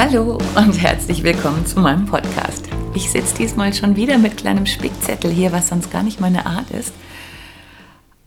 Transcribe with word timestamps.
Hallo 0.00 0.38
und 0.54 0.80
herzlich 0.80 1.24
willkommen 1.24 1.66
zu 1.66 1.80
meinem 1.80 2.06
Podcast. 2.06 2.68
Ich 2.94 3.10
sitze 3.10 3.34
diesmal 3.34 3.74
schon 3.74 3.96
wieder 3.96 4.16
mit 4.16 4.36
kleinem 4.36 4.64
Spickzettel 4.64 5.28
hier, 5.28 5.50
was 5.50 5.70
sonst 5.70 5.90
gar 5.90 6.04
nicht 6.04 6.20
meine 6.20 6.46
Art 6.46 6.70
ist. 6.70 6.94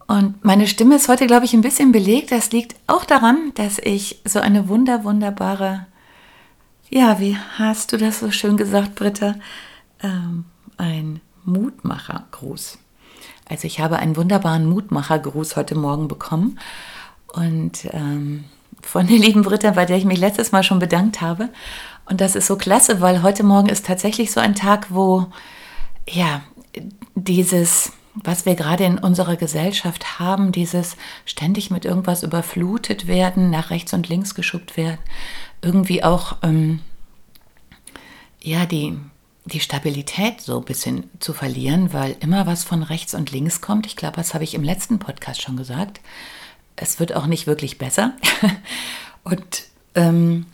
Und 0.05 0.43
meine 0.43 0.67
Stimme 0.67 0.97
ist 0.97 1.07
heute, 1.07 1.27
glaube 1.27 1.45
ich, 1.45 1.53
ein 1.53 1.61
bisschen 1.61 1.93
belegt. 1.93 2.33
Das 2.33 2.51
liegt 2.51 2.75
auch 2.87 3.05
daran, 3.05 3.53
dass 3.55 3.79
ich 3.79 4.19
so 4.25 4.41
eine 4.41 4.67
wunder, 4.67 5.05
wunderbare, 5.05 5.87
ja, 6.89 7.21
wie 7.21 7.37
hast 7.57 7.93
du 7.93 7.97
das 7.97 8.19
so 8.19 8.31
schön 8.31 8.57
gesagt, 8.57 8.95
Britta? 8.95 9.35
Ähm, 10.03 10.43
ein 10.75 11.21
Mutmachergruß. 11.45 12.79
Also 13.47 13.65
ich 13.65 13.79
habe 13.79 13.95
einen 13.95 14.17
wunderbaren 14.17 14.65
Mutmachergruß 14.65 15.55
heute 15.55 15.75
Morgen 15.75 16.09
bekommen. 16.09 16.59
Und 17.31 17.87
ähm, 17.93 18.43
von 18.83 19.07
der 19.07 19.17
lieben 19.17 19.41
Britta, 19.41 19.71
bei 19.71 19.85
der 19.85 19.97
ich 19.97 20.05
mich 20.05 20.19
letztes 20.19 20.51
Mal 20.51 20.63
schon 20.63 20.79
bedankt 20.79 21.21
habe. 21.21 21.49
Und 22.05 22.21
das 22.21 22.35
ist 22.35 22.47
so 22.47 22.57
klasse, 22.57 23.01
weil 23.01 23.21
heute 23.21 23.43
Morgen 23.43 23.69
ist 23.69 23.85
tatsächlich 23.85 24.31
so 24.31 24.39
ein 24.39 24.55
Tag, 24.55 24.87
wo 24.89 25.27
ja 26.09 26.41
dieses, 27.15 27.93
was 28.15 28.45
wir 28.45 28.55
gerade 28.55 28.83
in 28.83 28.97
unserer 28.97 29.35
Gesellschaft 29.35 30.19
haben, 30.19 30.51
dieses 30.51 30.97
ständig 31.25 31.71
mit 31.71 31.85
irgendwas 31.85 32.23
überflutet 32.23 33.07
werden, 33.07 33.49
nach 33.49 33.69
rechts 33.69 33.93
und 33.93 34.09
links 34.09 34.35
geschubbt 34.35 34.77
werden, 34.77 34.99
irgendwie 35.61 36.03
auch 36.03 36.37
ähm, 36.43 36.79
ja 38.41 38.65
die 38.65 38.97
die 39.45 39.59
Stabilität 39.59 40.39
so 40.39 40.59
ein 40.59 40.65
bisschen 40.65 41.09
zu 41.19 41.33
verlieren, 41.33 41.93
weil 41.93 42.15
immer 42.19 42.45
was 42.45 42.63
von 42.63 42.83
rechts 42.83 43.15
und 43.15 43.31
links 43.31 43.59
kommt. 43.59 43.87
Ich 43.87 43.95
glaube, 43.95 44.15
das 44.17 44.35
habe 44.35 44.43
ich 44.43 44.53
im 44.53 44.63
letzten 44.63 44.99
Podcast 44.99 45.41
schon 45.41 45.57
gesagt 45.57 45.99
es 46.75 46.99
wird 46.99 47.15
auch 47.15 47.27
nicht 47.27 47.47
wirklich 47.47 47.77
besser. 47.77 48.13
Und 49.23 49.63
ähm, 49.95 50.45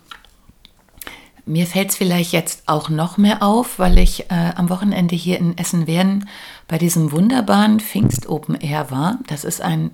mir 1.48 1.66
fällt 1.66 1.90
es 1.90 1.96
vielleicht 1.96 2.34
jetzt 2.34 2.64
auch 2.66 2.90
noch 2.90 3.18
mehr 3.18 3.42
auf, 3.42 3.80
weil 3.80 3.98
ich 3.98 4.30
äh, 4.30 4.52
am 4.56 4.70
Wochenende 4.70 5.16
hier 5.16 5.40
in 5.40 5.58
Essen-Werden 5.58 6.28
bei 6.68 6.78
diesem 6.78 7.12
wunderbaren 7.12 7.80
Pfingst 7.80 8.28
Open 8.28 8.56
Air 8.56 8.92
war. 8.92 9.20
Das 9.28 9.46
ist 9.46 9.62
ein 9.62 9.92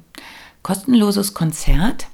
kostenloses 0.63 1.35
Konzert, 1.35 2.07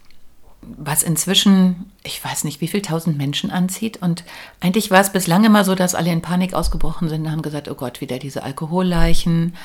was 0.62 1.04
inzwischen, 1.04 1.92
ich 2.04 2.24
weiß 2.24 2.44
nicht, 2.44 2.60
wie 2.60 2.68
viel 2.68 2.82
tausend 2.82 3.18
Menschen 3.18 3.50
anzieht. 3.50 4.02
Und 4.02 4.26
eigentlich 4.60 4.92
war 4.92 5.00
es 5.00 5.12
bislang 5.12 5.46
immer 5.46 5.64
so, 5.64 5.74
dass 5.74 5.96
alle 5.96 6.12
in 6.12 6.22
Panik 6.22 6.54
ausgebrochen 6.54 7.08
sind 7.08 7.22
und 7.22 7.32
haben 7.32 7.42
gesagt, 7.42 7.70
oh 7.70 7.76
Gott, 7.76 8.02
wieder 8.02 8.20
diese 8.20 8.44
Alkoholleichen 8.44 9.56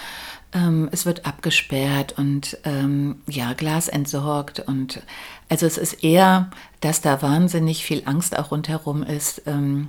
ähm, 0.54 0.88
es 0.92 1.04
wird 1.04 1.26
abgesperrt 1.26 2.14
und 2.16 2.58
ähm, 2.64 3.16
ja, 3.28 3.52
Glas 3.52 3.88
entsorgt. 3.88 4.60
Und 4.60 5.02
also 5.48 5.66
es 5.66 5.76
ist 5.76 6.04
eher, 6.04 6.50
dass 6.80 7.00
da 7.00 7.20
wahnsinnig 7.20 7.84
viel 7.84 8.02
Angst 8.06 8.38
auch 8.38 8.52
rundherum 8.52 9.02
ist. 9.02 9.42
Ähm, 9.46 9.88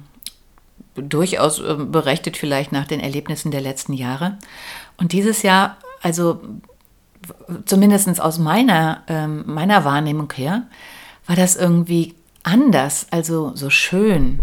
durchaus 0.95 1.59
äh, 1.59 1.75
berechtigt 1.75 2.37
vielleicht 2.37 2.71
nach 2.71 2.87
den 2.87 2.99
Erlebnissen 2.99 3.51
der 3.51 3.61
letzten 3.61 3.93
Jahre. 3.93 4.37
Und 4.97 5.11
dieses 5.11 5.43
Jahr, 5.43 5.77
also 6.01 6.41
zumindest 7.65 8.19
aus 8.21 8.39
meiner, 8.39 9.03
ähm, 9.07 9.43
meiner 9.45 9.85
Wahrnehmung 9.85 10.31
her, 10.33 10.63
war 11.27 11.35
das 11.35 11.55
irgendwie 11.55 12.15
anders, 12.43 13.07
also 13.11 13.51
so 13.55 13.69
schön. 13.69 14.39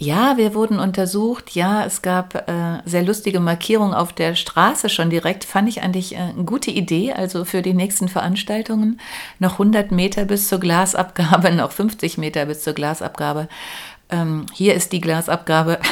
Ja, 0.00 0.36
wir 0.36 0.54
wurden 0.54 0.78
untersucht. 0.78 1.56
Ja, 1.56 1.84
es 1.84 2.02
gab 2.02 2.48
äh, 2.48 2.80
sehr 2.84 3.02
lustige 3.02 3.40
Markierungen 3.40 3.94
auf 3.94 4.12
der 4.12 4.36
Straße 4.36 4.88
schon 4.90 5.10
direkt. 5.10 5.44
Fand 5.44 5.68
ich 5.68 5.82
eigentlich 5.82 6.14
äh, 6.14 6.18
eine 6.18 6.44
gute 6.44 6.70
Idee. 6.70 7.12
Also 7.14 7.44
für 7.44 7.62
die 7.62 7.74
nächsten 7.74 8.08
Veranstaltungen 8.08 9.00
noch 9.40 9.54
100 9.54 9.90
Meter 9.90 10.24
bis 10.24 10.46
zur 10.46 10.60
Glasabgabe, 10.60 11.50
noch 11.52 11.72
50 11.72 12.16
Meter 12.16 12.46
bis 12.46 12.62
zur 12.62 12.74
Glasabgabe. 12.74 13.48
Ähm, 14.08 14.46
hier 14.54 14.74
ist 14.74 14.92
die 14.92 15.00
Glasabgabe. 15.00 15.80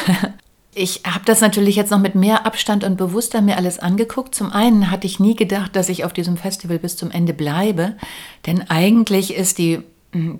Ich 0.79 1.05
habe 1.07 1.25
das 1.25 1.41
natürlich 1.41 1.75
jetzt 1.75 1.91
noch 1.91 1.99
mit 1.99 2.15
mehr 2.15 2.45
Abstand 2.45 2.85
und 2.85 2.99
bewusster 2.99 3.41
mir 3.41 3.57
alles 3.57 3.79
angeguckt. 3.79 4.35
Zum 4.35 4.53
einen 4.53 4.91
hatte 4.91 5.07
ich 5.07 5.19
nie 5.19 5.35
gedacht, 5.35 5.75
dass 5.75 5.89
ich 5.89 6.05
auf 6.05 6.13
diesem 6.13 6.37
Festival 6.37 6.79
bis 6.79 6.99
zum 6.99 7.11
Ende 7.11 7.33
bleibe, 7.33 7.97
denn 8.45 8.61
eigentlich 8.69 9.33
ist 9.35 9.57
die 9.57 9.83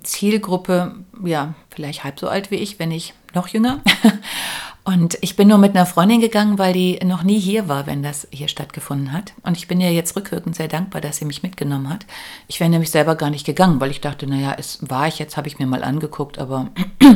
Zielgruppe 0.03 0.95
ja 1.23 1.53
vielleicht 1.69 2.03
halb 2.03 2.19
so 2.19 2.27
alt 2.27 2.51
wie 2.51 2.55
ich, 2.55 2.79
wenn 2.79 2.89
nicht 2.89 3.13
noch 3.33 3.47
jünger. 3.47 3.81
Und 4.83 5.17
ich 5.19 5.35
bin 5.35 5.49
nur 5.49 5.57
mit 5.57 5.75
einer 5.75 5.85
Freundin 5.85 6.21
gegangen, 6.21 6.57
weil 6.57 6.71
die 6.71 6.97
noch 7.03 7.21
nie 7.21 7.39
hier 7.39 7.67
war, 7.67 7.87
wenn 7.87 8.03
das 8.03 8.25
hier 8.31 8.47
stattgefunden 8.47 9.11
hat. 9.11 9.33
Und 9.43 9.57
ich 9.57 9.67
bin 9.67 9.81
ihr 9.81 9.91
jetzt 9.91 10.15
rückwirkend 10.15 10.55
sehr 10.55 10.69
dankbar, 10.69 11.01
dass 11.01 11.17
sie 11.17 11.25
mich 11.25 11.43
mitgenommen 11.43 11.89
hat. 11.89 12.05
Ich 12.47 12.61
wäre 12.61 12.69
nämlich 12.69 12.89
selber 12.89 13.15
gar 13.15 13.29
nicht 13.29 13.45
gegangen, 13.45 13.81
weil 13.81 13.91
ich 13.91 13.99
dachte, 13.99 14.27
naja, 14.27 14.55
es 14.57 14.79
war 14.81 15.09
ich 15.09 15.19
jetzt, 15.19 15.35
habe 15.35 15.49
ich 15.49 15.59
mir 15.59 15.67
mal 15.67 15.83
angeguckt, 15.83 16.39
aber 16.39 16.69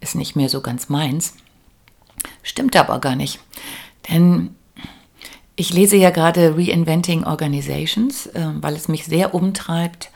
ist 0.00 0.14
nicht 0.14 0.36
mehr 0.36 0.50
so 0.50 0.60
ganz 0.60 0.90
meins. 0.90 1.36
Stimmt 2.42 2.76
aber 2.76 2.98
gar 2.98 3.16
nicht. 3.16 3.40
Denn 4.10 4.54
ich 5.56 5.72
lese 5.72 5.96
ja 5.96 6.10
gerade 6.10 6.54
Reinventing 6.56 7.24
Organizations, 7.24 8.26
äh, 8.26 8.48
weil 8.60 8.74
es 8.74 8.88
mich 8.88 9.06
sehr 9.06 9.34
umtreibt, 9.34 10.10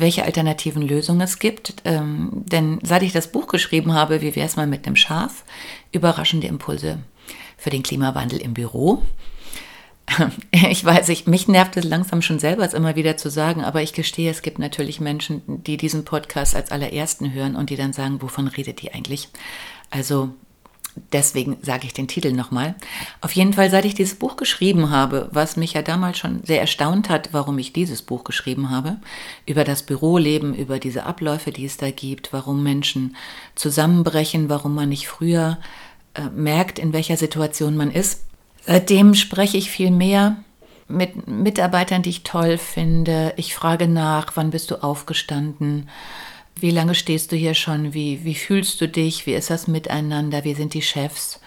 welche 0.00 0.24
alternativen 0.24 0.82
Lösungen 0.82 1.20
es 1.20 1.38
gibt. 1.38 1.74
Ähm, 1.84 2.30
denn 2.32 2.78
seit 2.82 3.02
ich 3.02 3.12
das 3.12 3.30
Buch 3.30 3.46
geschrieben 3.46 3.94
habe, 3.94 4.20
wie 4.20 4.34
wäre 4.34 4.46
es 4.46 4.56
mal 4.56 4.66
mit 4.66 4.86
einem 4.86 4.96
Schaf, 4.96 5.44
überraschende 5.92 6.46
Impulse 6.46 6.98
für 7.56 7.70
den 7.70 7.82
Klimawandel 7.82 8.40
im 8.40 8.54
Büro. 8.54 9.02
Ich 10.52 10.84
weiß, 10.84 11.08
ich, 11.08 11.26
mich 11.26 11.48
nervt 11.48 11.76
es 11.76 11.84
langsam 11.84 12.22
schon 12.22 12.38
selber, 12.38 12.64
es 12.64 12.74
immer 12.74 12.96
wieder 12.96 13.16
zu 13.16 13.30
sagen, 13.30 13.64
aber 13.64 13.82
ich 13.82 13.92
gestehe, 13.92 14.30
es 14.30 14.42
gibt 14.42 14.58
natürlich 14.58 15.00
Menschen, 15.00 15.42
die 15.46 15.76
diesen 15.76 16.04
Podcast 16.04 16.54
als 16.54 16.70
allerersten 16.70 17.32
hören 17.32 17.56
und 17.56 17.70
die 17.70 17.76
dann 17.76 17.92
sagen, 17.92 18.20
wovon 18.20 18.48
redet 18.48 18.82
die 18.82 18.92
eigentlich? 18.92 19.28
Also 19.90 20.30
Deswegen 21.12 21.56
sage 21.62 21.86
ich 21.86 21.94
den 21.94 22.08
Titel 22.08 22.32
nochmal. 22.32 22.74
Auf 23.22 23.32
jeden 23.32 23.54
Fall, 23.54 23.70
seit 23.70 23.84
ich 23.86 23.94
dieses 23.94 24.14
Buch 24.14 24.36
geschrieben 24.36 24.90
habe, 24.90 25.28
was 25.32 25.56
mich 25.56 25.72
ja 25.72 25.82
damals 25.82 26.18
schon 26.18 26.42
sehr 26.44 26.60
erstaunt 26.60 27.08
hat, 27.08 27.30
warum 27.32 27.58
ich 27.58 27.72
dieses 27.72 28.02
Buch 28.02 28.24
geschrieben 28.24 28.70
habe, 28.70 28.98
über 29.46 29.64
das 29.64 29.84
Büroleben, 29.84 30.54
über 30.54 30.78
diese 30.78 31.04
Abläufe, 31.04 31.50
die 31.50 31.64
es 31.64 31.78
da 31.78 31.90
gibt, 31.90 32.32
warum 32.32 32.62
Menschen 32.62 33.16
zusammenbrechen, 33.54 34.50
warum 34.50 34.74
man 34.74 34.90
nicht 34.90 35.08
früher 35.08 35.58
äh, 36.14 36.28
merkt, 36.34 36.78
in 36.78 36.92
welcher 36.92 37.16
Situation 37.16 37.74
man 37.76 37.90
ist. 37.90 38.24
Seitdem 38.66 39.14
spreche 39.14 39.56
ich 39.56 39.70
viel 39.70 39.90
mehr 39.90 40.36
mit 40.88 41.26
Mitarbeitern, 41.26 42.02
die 42.02 42.10
ich 42.10 42.22
toll 42.22 42.58
finde. 42.58 43.32
Ich 43.36 43.54
frage 43.54 43.88
nach, 43.88 44.32
wann 44.34 44.50
bist 44.50 44.70
du 44.70 44.82
aufgestanden? 44.82 45.88
Wie 46.56 46.70
lange 46.70 46.94
stehst 46.94 47.32
du 47.32 47.36
hier 47.36 47.54
schon? 47.54 47.94
Wie, 47.94 48.24
wie 48.24 48.34
fühlst 48.34 48.80
du 48.80 48.88
dich? 48.88 49.26
Wie 49.26 49.34
ist 49.34 49.50
das 49.50 49.66
miteinander? 49.66 50.44
Wie 50.44 50.54
sind 50.54 50.74
die 50.74 50.82
Chefs? 50.82 51.40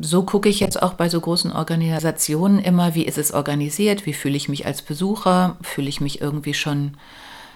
So 0.00 0.24
gucke 0.24 0.48
ich 0.48 0.58
jetzt 0.58 0.82
auch 0.82 0.94
bei 0.94 1.08
so 1.08 1.20
großen 1.20 1.52
Organisationen 1.52 2.58
immer, 2.58 2.94
wie 2.96 3.04
ist 3.04 3.18
es 3.18 3.32
organisiert? 3.32 4.04
Wie 4.04 4.12
fühle 4.12 4.36
ich 4.36 4.48
mich 4.48 4.66
als 4.66 4.82
Besucher? 4.82 5.56
Fühle 5.62 5.88
ich 5.88 6.00
mich 6.00 6.20
irgendwie 6.20 6.54
schon 6.54 6.96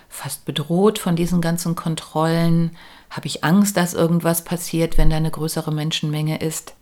fast 0.08 0.44
bedroht 0.44 0.98
von 0.98 1.16
diesen 1.16 1.40
ganzen 1.40 1.74
Kontrollen? 1.74 2.76
Habe 3.10 3.26
ich 3.26 3.42
Angst, 3.42 3.76
dass 3.76 3.94
irgendwas 3.94 4.44
passiert, 4.44 4.96
wenn 4.96 5.10
da 5.10 5.16
eine 5.16 5.32
größere 5.32 5.72
Menschenmenge 5.72 6.38
ist? 6.38 6.74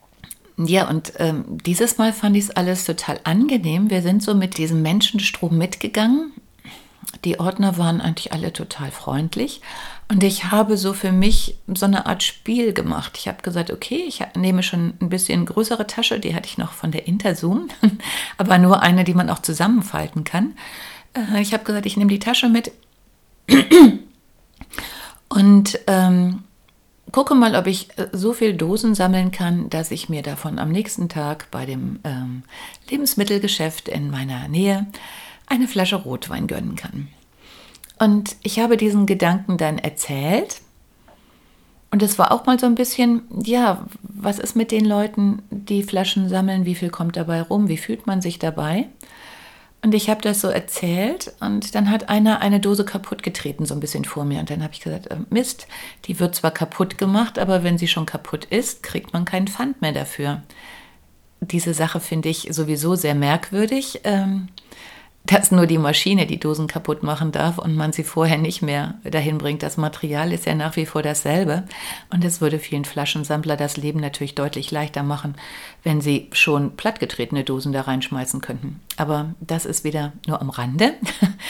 Ja, 0.58 0.88
und 0.88 1.12
ähm, 1.16 1.58
dieses 1.64 1.96
Mal 1.96 2.12
fand 2.12 2.36
ich 2.36 2.44
es 2.44 2.50
alles 2.50 2.84
total 2.84 3.20
angenehm. 3.24 3.90
Wir 3.90 4.02
sind 4.02 4.22
so 4.22 4.34
mit 4.34 4.58
diesem 4.58 4.82
Menschenstrom 4.82 5.56
mitgegangen 5.56 6.32
die 7.24 7.40
Ordner 7.40 7.78
waren 7.78 8.00
eigentlich 8.00 8.32
alle 8.32 8.52
total 8.52 8.90
freundlich. 8.90 9.60
Und 10.10 10.22
ich 10.22 10.50
habe 10.50 10.76
so 10.76 10.94
für 10.94 11.12
mich 11.12 11.56
so 11.66 11.86
eine 11.86 12.06
Art 12.06 12.22
Spiel 12.22 12.72
gemacht. 12.72 13.16
Ich 13.18 13.28
habe 13.28 13.42
gesagt, 13.42 13.70
okay, 13.70 14.04
ich 14.06 14.22
nehme 14.36 14.62
schon 14.62 14.94
ein 15.00 15.08
bisschen 15.08 15.44
größere 15.44 15.86
Tasche, 15.86 16.20
die 16.20 16.34
hatte 16.34 16.48
ich 16.48 16.58
noch 16.58 16.72
von 16.72 16.92
der 16.92 17.06
Interzoom, 17.06 17.68
aber 18.38 18.58
nur 18.58 18.82
eine, 18.82 19.04
die 19.04 19.14
man 19.14 19.30
auch 19.30 19.40
zusammenfalten 19.40 20.24
kann. 20.24 20.54
Äh, 21.14 21.42
ich 21.42 21.52
habe 21.52 21.64
gesagt, 21.64 21.86
ich 21.86 21.96
nehme 21.96 22.10
die 22.10 22.18
Tasche 22.18 22.48
mit 22.48 22.72
und 25.28 25.78
ähm, 25.86 26.44
gucke 27.12 27.34
mal, 27.34 27.54
ob 27.54 27.66
ich 27.66 27.90
äh, 27.98 28.08
so 28.12 28.32
viel 28.32 28.54
Dosen 28.54 28.94
sammeln 28.94 29.30
kann, 29.30 29.68
dass 29.68 29.90
ich 29.90 30.08
mir 30.08 30.22
davon 30.22 30.58
am 30.58 30.70
nächsten 30.70 31.08
Tag 31.08 31.50
bei 31.50 31.66
dem 31.66 32.00
ähm, 32.04 32.44
Lebensmittelgeschäft 32.88 33.88
in 33.88 34.10
meiner 34.10 34.48
Nähe 34.48 34.86
eine 35.48 35.68
Flasche 35.68 35.96
Rotwein 35.96 36.46
gönnen 36.46 36.76
kann. 36.76 37.08
Und 37.98 38.36
ich 38.42 38.60
habe 38.60 38.76
diesen 38.76 39.06
Gedanken 39.06 39.56
dann 39.56 39.78
erzählt. 39.78 40.60
Und 41.90 42.02
es 42.02 42.18
war 42.18 42.32
auch 42.32 42.46
mal 42.46 42.58
so 42.58 42.66
ein 42.66 42.74
bisschen, 42.74 43.22
ja, 43.44 43.86
was 44.02 44.38
ist 44.38 44.54
mit 44.54 44.70
den 44.70 44.84
Leuten, 44.84 45.42
die 45.50 45.82
Flaschen 45.82 46.28
sammeln? 46.28 46.64
Wie 46.64 46.74
viel 46.74 46.90
kommt 46.90 47.16
dabei 47.16 47.40
rum? 47.42 47.68
Wie 47.68 47.78
fühlt 47.78 48.06
man 48.06 48.20
sich 48.20 48.38
dabei? 48.38 48.88
Und 49.80 49.94
ich 49.94 50.10
habe 50.10 50.20
das 50.20 50.40
so 50.40 50.48
erzählt 50.48 51.32
und 51.40 51.74
dann 51.74 51.90
hat 51.90 52.08
einer 52.08 52.40
eine 52.40 52.58
Dose 52.58 52.84
kaputt 52.84 53.22
getreten, 53.22 53.64
so 53.64 53.74
ein 53.74 53.80
bisschen 53.80 54.04
vor 54.04 54.24
mir. 54.24 54.40
Und 54.40 54.50
dann 54.50 54.62
habe 54.62 54.74
ich 54.74 54.80
gesagt, 54.80 55.06
äh, 55.06 55.16
Mist, 55.30 55.68
die 56.06 56.18
wird 56.18 56.34
zwar 56.34 56.50
kaputt 56.50 56.98
gemacht, 56.98 57.38
aber 57.38 57.62
wenn 57.62 57.78
sie 57.78 57.86
schon 57.86 58.04
kaputt 58.04 58.44
ist, 58.46 58.82
kriegt 58.82 59.12
man 59.12 59.24
keinen 59.24 59.46
Pfand 59.46 59.80
mehr 59.80 59.92
dafür. 59.92 60.42
Diese 61.40 61.74
Sache 61.74 62.00
finde 62.00 62.28
ich 62.28 62.48
sowieso 62.50 62.96
sehr 62.96 63.14
merkwürdig. 63.14 64.00
Ähm, 64.02 64.48
dass 65.28 65.50
nur 65.50 65.66
die 65.66 65.78
Maschine 65.78 66.26
die 66.26 66.40
Dosen 66.40 66.68
kaputt 66.68 67.02
machen 67.02 67.32
darf 67.32 67.58
und 67.58 67.76
man 67.76 67.92
sie 67.92 68.02
vorher 68.02 68.38
nicht 68.38 68.62
mehr 68.62 68.94
dahin 69.04 69.36
bringt. 69.36 69.62
Das 69.62 69.76
Material 69.76 70.32
ist 70.32 70.46
ja 70.46 70.54
nach 70.54 70.76
wie 70.76 70.86
vor 70.86 71.02
dasselbe 71.02 71.64
und 72.10 72.24
es 72.24 72.40
würde 72.40 72.58
vielen 72.58 72.86
Flaschensammler 72.86 73.56
das 73.56 73.76
Leben 73.76 74.00
natürlich 74.00 74.34
deutlich 74.34 74.70
leichter 74.70 75.02
machen, 75.02 75.34
wenn 75.84 76.00
sie 76.00 76.28
schon 76.32 76.76
plattgetretene 76.76 77.44
Dosen 77.44 77.72
da 77.72 77.82
reinschmeißen 77.82 78.40
könnten. 78.40 78.80
Aber 78.96 79.34
das 79.40 79.66
ist 79.66 79.84
wieder 79.84 80.12
nur 80.26 80.40
am 80.40 80.48
Rande. 80.48 80.94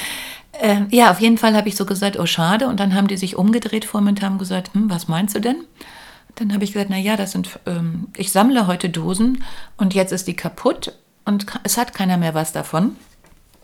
äh, 0.60 0.80
ja, 0.90 1.12
auf 1.12 1.20
jeden 1.20 1.38
Fall 1.38 1.54
habe 1.54 1.68
ich 1.68 1.76
so 1.76 1.86
gesagt, 1.86 2.18
oh 2.18 2.26
schade. 2.26 2.66
Und 2.66 2.80
dann 2.80 2.94
haben 2.94 3.06
die 3.06 3.16
sich 3.16 3.36
umgedreht 3.36 3.84
vor 3.84 4.00
mir 4.00 4.10
und 4.10 4.22
haben 4.22 4.38
gesagt, 4.38 4.74
hm, 4.74 4.90
was 4.90 5.06
meinst 5.06 5.36
du 5.36 5.40
denn? 5.40 5.64
Dann 6.34 6.52
habe 6.52 6.64
ich 6.64 6.72
gesagt, 6.72 6.90
na 6.90 6.98
ja, 6.98 7.16
das 7.16 7.30
sind, 7.30 7.60
ähm, 7.66 8.08
ich 8.16 8.32
sammle 8.32 8.66
heute 8.66 8.88
Dosen 8.88 9.44
und 9.76 9.94
jetzt 9.94 10.12
ist 10.12 10.26
die 10.26 10.36
kaputt 10.36 10.94
und 11.24 11.46
es 11.62 11.78
hat 11.78 11.94
keiner 11.94 12.16
mehr 12.16 12.34
was 12.34 12.52
davon. 12.52 12.96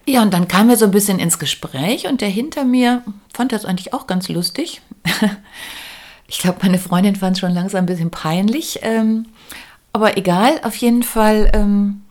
Ja, 0.07 0.23
und 0.23 0.35
dann 0.35 0.49
kamen 0.49 0.69
wir 0.69 0.77
so 0.77 0.85
ein 0.85 0.91
bisschen 0.91 1.19
ins 1.19 1.39
Gespräch 1.39 2.07
und 2.07 2.21
der 2.21 2.29
hinter 2.29 2.65
mir 2.65 3.03
fand 3.33 3.53
das 3.53 3.65
eigentlich 3.65 3.95
auch 3.95 4.07
ganz 4.07 4.29
lustig. 4.29 4.83
ich 6.29 6.39
glaube, 6.39 6.59
meine 6.63 6.79
Freundin 6.79 7.17
fand 7.17 7.37
es 7.37 7.41
schon 7.41 7.55
langsam 7.55 7.85
ein 7.85 7.87
bisschen 7.87 8.11
peinlich. 8.11 8.81
Ähm, 8.83 9.27
aber 9.93 10.19
egal, 10.19 10.61
auf 10.63 10.77
jeden 10.77 11.03
Fall 11.03 11.51
ähm, 11.55 12.03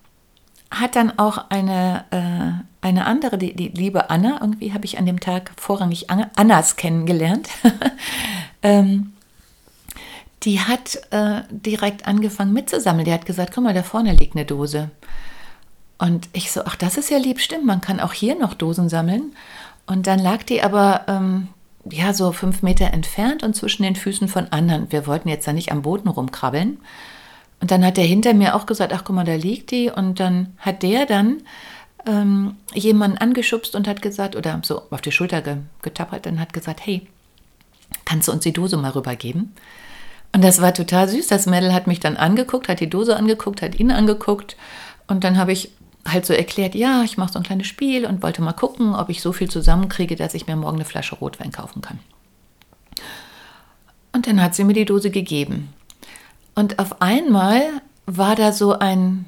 hat 0.71 0.95
dann 0.95 1.19
auch 1.19 1.49
eine, 1.49 2.05
äh, 2.09 2.85
eine 2.85 3.05
andere, 3.05 3.37
die, 3.37 3.55
die 3.55 3.69
liebe 3.69 4.09
Anna, 4.09 4.39
irgendwie 4.41 4.73
habe 4.73 4.85
ich 4.85 4.97
an 4.97 5.05
dem 5.05 5.19
Tag 5.19 5.51
vorrangig 5.57 6.07
Annas 6.09 6.75
kennengelernt. 6.77 7.47
ähm, 8.63 9.13
die 10.43 10.59
hat 10.59 10.99
äh, 11.11 11.43
direkt 11.51 12.07
angefangen 12.07 12.53
mitzusammeln. 12.53 13.05
Die 13.05 13.13
hat 13.13 13.25
gesagt, 13.25 13.53
guck 13.53 13.63
mal, 13.63 13.73
da 13.73 13.83
vorne 13.83 14.13
liegt 14.13 14.35
eine 14.35 14.45
Dose. 14.45 14.89
Und 16.03 16.27
ich 16.33 16.51
so, 16.51 16.63
ach, 16.65 16.75
das 16.75 16.97
ist 16.97 17.09
ja 17.09 17.17
lieb, 17.17 17.39
stimmt, 17.39 17.63
man 17.63 17.79
kann 17.79 18.01
auch 18.01 18.11
hier 18.11 18.37
noch 18.37 18.55
Dosen 18.55 18.89
sammeln. 18.89 19.33
Und 19.85 20.05
dann 20.05 20.19
lag 20.19 20.43
die 20.43 20.61
aber 20.61 21.05
ähm, 21.07 21.47
ja 21.89 22.13
so 22.13 22.33
fünf 22.33 22.61
Meter 22.61 22.87
entfernt 22.91 23.41
und 23.41 23.55
zwischen 23.55 23.83
den 23.83 23.95
Füßen 23.95 24.27
von 24.27 24.47
anderen. 24.47 24.91
Wir 24.91 25.07
wollten 25.07 25.29
jetzt 25.29 25.47
da 25.47 25.53
nicht 25.53 25.71
am 25.71 25.81
Boden 25.81 26.09
rumkrabbeln. 26.09 26.77
Und 27.61 27.71
dann 27.71 27.85
hat 27.85 27.95
der 27.95 28.03
hinter 28.03 28.33
mir 28.33 28.53
auch 28.53 28.65
gesagt, 28.65 28.91
ach 28.91 29.05
guck 29.05 29.15
mal, 29.15 29.23
da 29.23 29.35
liegt 29.35 29.71
die. 29.71 29.89
Und 29.89 30.19
dann 30.19 30.57
hat 30.57 30.83
der 30.83 31.05
dann 31.05 31.37
ähm, 32.05 32.57
jemanden 32.73 33.17
angeschubst 33.17 33.73
und 33.73 33.87
hat 33.87 34.01
gesagt, 34.01 34.35
oder 34.35 34.59
so 34.61 34.81
auf 34.89 34.99
die 34.99 35.13
Schulter 35.13 35.41
getappert 35.81 36.27
und 36.27 36.37
hat 36.37 36.51
gesagt, 36.51 36.85
hey, 36.85 37.07
kannst 38.03 38.27
du 38.27 38.33
uns 38.33 38.43
die 38.43 38.51
Dose 38.51 38.75
mal 38.75 38.91
rübergeben? 38.91 39.53
Und 40.33 40.43
das 40.43 40.59
war 40.59 40.73
total 40.73 41.07
süß. 41.07 41.27
Das 41.27 41.45
Mädel 41.45 41.73
hat 41.73 41.87
mich 41.87 42.01
dann 42.01 42.17
angeguckt, 42.17 42.67
hat 42.67 42.81
die 42.81 42.89
Dose 42.89 43.15
angeguckt, 43.15 43.61
hat 43.61 43.79
ihn 43.79 43.89
angeguckt. 43.89 44.57
Und 45.07 45.23
dann 45.23 45.37
habe 45.37 45.53
ich 45.53 45.71
halt 46.07 46.25
so 46.25 46.33
erklärt, 46.33 46.75
ja, 46.75 47.03
ich 47.03 47.17
mache 47.17 47.33
so 47.33 47.39
ein 47.39 47.43
kleines 47.43 47.67
Spiel 47.67 48.05
und 48.05 48.21
wollte 48.23 48.41
mal 48.41 48.53
gucken, 48.53 48.93
ob 48.93 49.09
ich 49.09 49.21
so 49.21 49.31
viel 49.31 49.49
zusammenkriege, 49.49 50.15
dass 50.15 50.33
ich 50.33 50.47
mir 50.47 50.55
morgen 50.55 50.77
eine 50.77 50.85
Flasche 50.85 51.15
Rotwein 51.15 51.51
kaufen 51.51 51.81
kann. 51.81 51.99
Und 54.11 54.27
dann 54.27 54.41
hat 54.41 54.53
sie 54.53 54.63
mir 54.63 54.73
die 54.73 54.85
Dose 54.85 55.09
gegeben. 55.09 55.73
Und 56.55 56.79
auf 56.79 57.01
einmal 57.01 57.63
war 58.05 58.35
da 58.35 58.51
so 58.51 58.77
ein, 58.77 59.25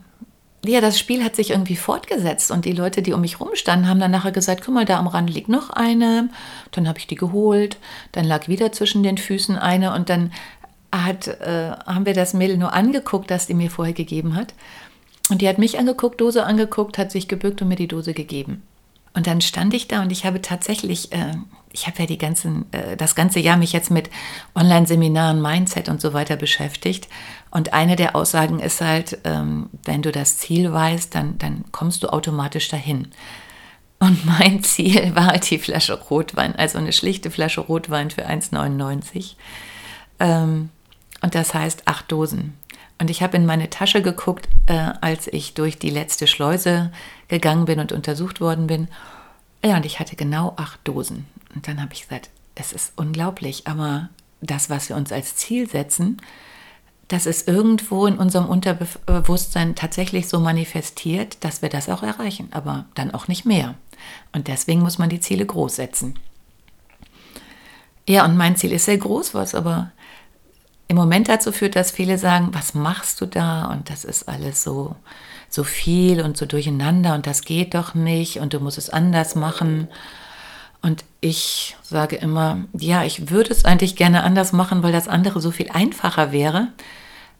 ja, 0.65 0.81
das 0.81 0.99
Spiel 0.99 1.23
hat 1.23 1.35
sich 1.35 1.51
irgendwie 1.51 1.75
fortgesetzt 1.75 2.51
und 2.51 2.65
die 2.65 2.71
Leute, 2.71 3.01
die 3.01 3.13
um 3.13 3.21
mich 3.21 3.39
rumstanden, 3.39 3.89
haben 3.89 3.99
dann 3.99 4.11
nachher 4.11 4.31
gesagt, 4.31 4.63
guck 4.63 4.73
mal, 4.73 4.85
da 4.85 4.99
am 4.99 5.07
Rand 5.07 5.29
liegt 5.29 5.49
noch 5.49 5.69
eine. 5.69 6.29
Dann 6.71 6.87
habe 6.87 6.99
ich 6.99 7.07
die 7.07 7.15
geholt, 7.15 7.77
dann 8.11 8.25
lag 8.25 8.47
wieder 8.47 8.71
zwischen 8.71 9.01
den 9.01 9.17
Füßen 9.17 9.57
eine 9.57 9.93
und 9.93 10.09
dann 10.09 10.31
hat, 10.91 11.27
äh, 11.27 11.71
haben 11.85 12.05
wir 12.05 12.13
das 12.13 12.33
Mädel 12.33 12.57
nur 12.57 12.73
angeguckt, 12.73 13.31
das 13.31 13.47
die 13.47 13.53
mir 13.53 13.71
vorher 13.71 13.93
gegeben 13.93 14.35
hat. 14.35 14.53
Und 15.29 15.41
die 15.41 15.47
hat 15.47 15.57
mich 15.57 15.79
angeguckt, 15.79 16.21
Dose 16.21 16.45
angeguckt, 16.45 16.97
hat 16.97 17.11
sich 17.11 17.27
gebückt 17.27 17.61
und 17.61 17.67
mir 17.67 17.75
die 17.75 17.87
Dose 17.87 18.13
gegeben. 18.13 18.63
Und 19.15 19.27
dann 19.27 19.39
stand 19.39 19.73
ich 19.73 19.87
da 19.87 20.01
und 20.01 20.11
ich 20.11 20.25
habe 20.25 20.41
tatsächlich, 20.41 21.13
äh, 21.13 21.33
ich 21.71 21.87
habe 21.87 21.99
ja 21.99 22.05
die 22.05 22.17
ganzen, 22.17 22.71
äh, 22.73 22.97
das 22.97 23.15
ganze 23.15 23.39
Jahr 23.39 23.55
mich 23.55 23.71
jetzt 23.71 23.89
mit 23.89 24.09
Online-Seminaren, 24.55 25.41
Mindset 25.41 25.87
und 25.87 26.01
so 26.01 26.13
weiter 26.13 26.35
beschäftigt. 26.35 27.07
Und 27.49 27.73
eine 27.73 27.95
der 27.95 28.15
Aussagen 28.15 28.59
ist 28.59 28.81
halt, 28.81 29.19
ähm, 29.23 29.69
wenn 29.85 30.01
du 30.01 30.11
das 30.11 30.37
Ziel 30.37 30.73
weißt, 30.73 31.15
dann, 31.15 31.37
dann 31.37 31.63
kommst 31.71 32.03
du 32.03 32.09
automatisch 32.09 32.67
dahin. 32.67 33.07
Und 33.99 34.25
mein 34.39 34.63
Ziel 34.63 35.15
war 35.15 35.27
halt 35.27 35.49
die 35.49 35.59
Flasche 35.59 35.93
Rotwein, 35.93 36.53
also 36.55 36.77
eine 36.77 36.91
schlichte 36.91 37.31
Flasche 37.31 37.61
Rotwein 37.61 38.11
für 38.11 38.27
1,99. 38.27 39.35
Ähm, 40.19 40.69
und 41.21 41.35
das 41.35 41.53
heißt 41.53 41.83
acht 41.85 42.11
Dosen. 42.11 42.53
Und 42.99 43.09
ich 43.09 43.21
habe 43.21 43.37
in 43.37 43.45
meine 43.45 43.69
Tasche 43.69 44.01
geguckt, 44.01 44.47
äh, 44.67 44.91
als 45.01 45.27
ich 45.27 45.53
durch 45.53 45.77
die 45.77 45.89
letzte 45.89 46.27
Schleuse 46.27 46.91
gegangen 47.27 47.65
bin 47.65 47.79
und 47.79 47.91
untersucht 47.91 48.39
worden 48.39 48.67
bin. 48.67 48.87
Ja, 49.63 49.75
und 49.75 49.85
ich 49.85 49.99
hatte 49.99 50.15
genau 50.15 50.53
acht 50.55 50.79
Dosen. 50.85 51.25
Und 51.53 51.67
dann 51.67 51.81
habe 51.81 51.93
ich 51.93 52.03
gesagt, 52.03 52.29
es 52.55 52.71
ist 52.71 52.93
unglaublich, 52.95 53.67
aber 53.67 54.09
das, 54.41 54.69
was 54.69 54.89
wir 54.89 54.95
uns 54.95 55.11
als 55.11 55.35
Ziel 55.35 55.69
setzen, 55.69 56.21
das 57.07 57.25
ist 57.25 57.47
irgendwo 57.47 58.07
in 58.07 58.17
unserem 58.17 58.47
Unterbewusstsein 58.47 59.75
tatsächlich 59.75 60.27
so 60.27 60.39
manifestiert, 60.39 61.43
dass 61.43 61.61
wir 61.61 61.69
das 61.69 61.89
auch 61.89 62.01
erreichen, 62.01 62.47
aber 62.51 62.85
dann 62.95 63.11
auch 63.11 63.27
nicht 63.27 63.45
mehr. 63.45 63.75
Und 64.31 64.47
deswegen 64.47 64.81
muss 64.81 64.97
man 64.97 65.09
die 65.09 65.19
Ziele 65.19 65.45
groß 65.45 65.75
setzen. 65.75 66.17
Ja, 68.07 68.25
und 68.25 68.37
mein 68.37 68.55
Ziel 68.55 68.71
ist 68.71 68.85
sehr 68.85 68.97
groß, 68.97 69.33
was 69.33 69.55
aber 69.55 69.91
im 70.87 70.95
Moment 70.95 71.29
dazu 71.29 71.51
führt, 71.51 71.75
dass 71.75 71.91
viele 71.91 72.17
sagen, 72.17 72.49
was 72.51 72.73
machst 72.73 73.21
du 73.21 73.25
da? 73.25 73.65
Und 73.71 73.89
das 73.89 74.05
ist 74.05 74.29
alles 74.29 74.63
so, 74.63 74.95
so 75.49 75.63
viel 75.63 76.21
und 76.21 76.37
so 76.37 76.45
durcheinander 76.45 77.15
und 77.15 77.27
das 77.27 77.43
geht 77.43 77.73
doch 77.73 77.95
nicht 77.95 78.39
und 78.39 78.53
du 78.53 78.59
musst 78.59 78.77
es 78.77 78.89
anders 78.89 79.35
machen. 79.35 79.87
Und 80.81 81.03
ich 81.19 81.75
sage 81.81 82.15
immer, 82.15 82.65
ja, 82.73 83.03
ich 83.03 83.31
würde 83.31 83.51
es 83.51 83.65
eigentlich 83.65 83.95
gerne 83.95 84.23
anders 84.23 84.53
machen, 84.53 84.83
weil 84.83 84.91
das 84.91 85.07
andere 85.07 85.41
so 85.41 85.49
viel 85.49 85.71
einfacher 85.71 86.31
wäre. 86.31 86.67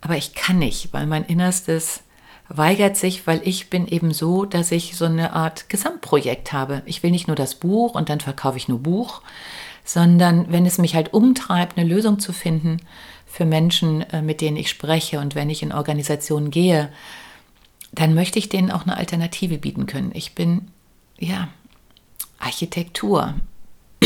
Aber 0.01 0.17
ich 0.17 0.33
kann 0.33 0.57
nicht, 0.57 0.93
weil 0.93 1.05
mein 1.05 1.25
Innerstes 1.25 2.01
weigert 2.47 2.97
sich, 2.97 3.27
weil 3.27 3.41
ich 3.43 3.69
bin 3.69 3.87
eben 3.87 4.13
so, 4.13 4.45
dass 4.45 4.71
ich 4.71 4.95
so 4.95 5.05
eine 5.05 5.33
Art 5.33 5.69
Gesamtprojekt 5.69 6.53
habe. 6.53 6.81
Ich 6.85 7.03
will 7.03 7.11
nicht 7.11 7.27
nur 7.27 7.35
das 7.35 7.55
Buch 7.55 7.95
und 7.95 8.09
dann 8.09 8.19
verkaufe 8.19 8.57
ich 8.57 8.67
nur 8.67 8.79
Buch, 8.79 9.21
sondern 9.83 10.51
wenn 10.51 10.65
es 10.65 10.77
mich 10.77 10.95
halt 10.95 11.13
umtreibt, 11.13 11.77
eine 11.77 11.87
Lösung 11.87 12.19
zu 12.19 12.33
finden, 12.33 12.77
für 13.35 13.43
Menschen, 13.43 13.99
äh, 14.11 14.21
mit 14.21 14.39
denen 14.39 14.55
ich 14.55 14.69
spreche 14.69 15.19
und 15.19 15.35
wenn 15.35 15.49
ich 15.49 15.61
in 15.61 15.73
Organisationen 15.73 16.51
gehe, 16.51 16.87
dann 17.91 18.13
möchte 18.13 18.39
ich 18.39 18.47
denen 18.47 18.71
auch 18.71 18.83
eine 18.83 18.95
Alternative 18.95 19.57
bieten 19.57 19.87
können. 19.87 20.11
Ich 20.13 20.35
bin, 20.35 20.69
ja, 21.19 21.49
Architektur. 22.39 23.33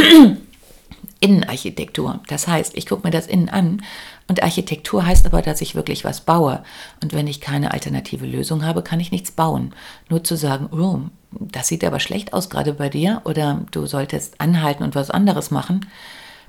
Innenarchitektur. 1.19 2.21
Das 2.27 2.47
heißt, 2.47 2.75
ich 2.75 2.87
gucke 2.87 3.05
mir 3.05 3.11
das 3.11 3.27
innen 3.27 3.49
an 3.49 3.83
und 4.27 4.41
Architektur 4.41 5.05
heißt 5.05 5.27
aber, 5.27 5.43
dass 5.43 5.61
ich 5.61 5.75
wirklich 5.75 6.03
was 6.03 6.21
baue. 6.21 6.63
Und 7.03 7.13
wenn 7.13 7.27
ich 7.27 7.39
keine 7.39 7.71
alternative 7.71 8.25
Lösung 8.25 8.65
habe, 8.65 8.81
kann 8.81 8.99
ich 8.99 9.11
nichts 9.11 9.31
bauen. 9.31 9.75
Nur 10.09 10.23
zu 10.23 10.37
sagen, 10.37 10.69
oh, 10.71 11.01
das 11.29 11.67
sieht 11.67 11.83
aber 11.83 11.99
schlecht 11.99 12.33
aus 12.33 12.49
gerade 12.49 12.73
bei 12.73 12.89
dir 12.89 13.21
oder 13.25 13.63
du 13.69 13.85
solltest 13.85 14.41
anhalten 14.41 14.81
und 14.81 14.95
was 14.95 15.11
anderes 15.11 15.51
machen, 15.51 15.85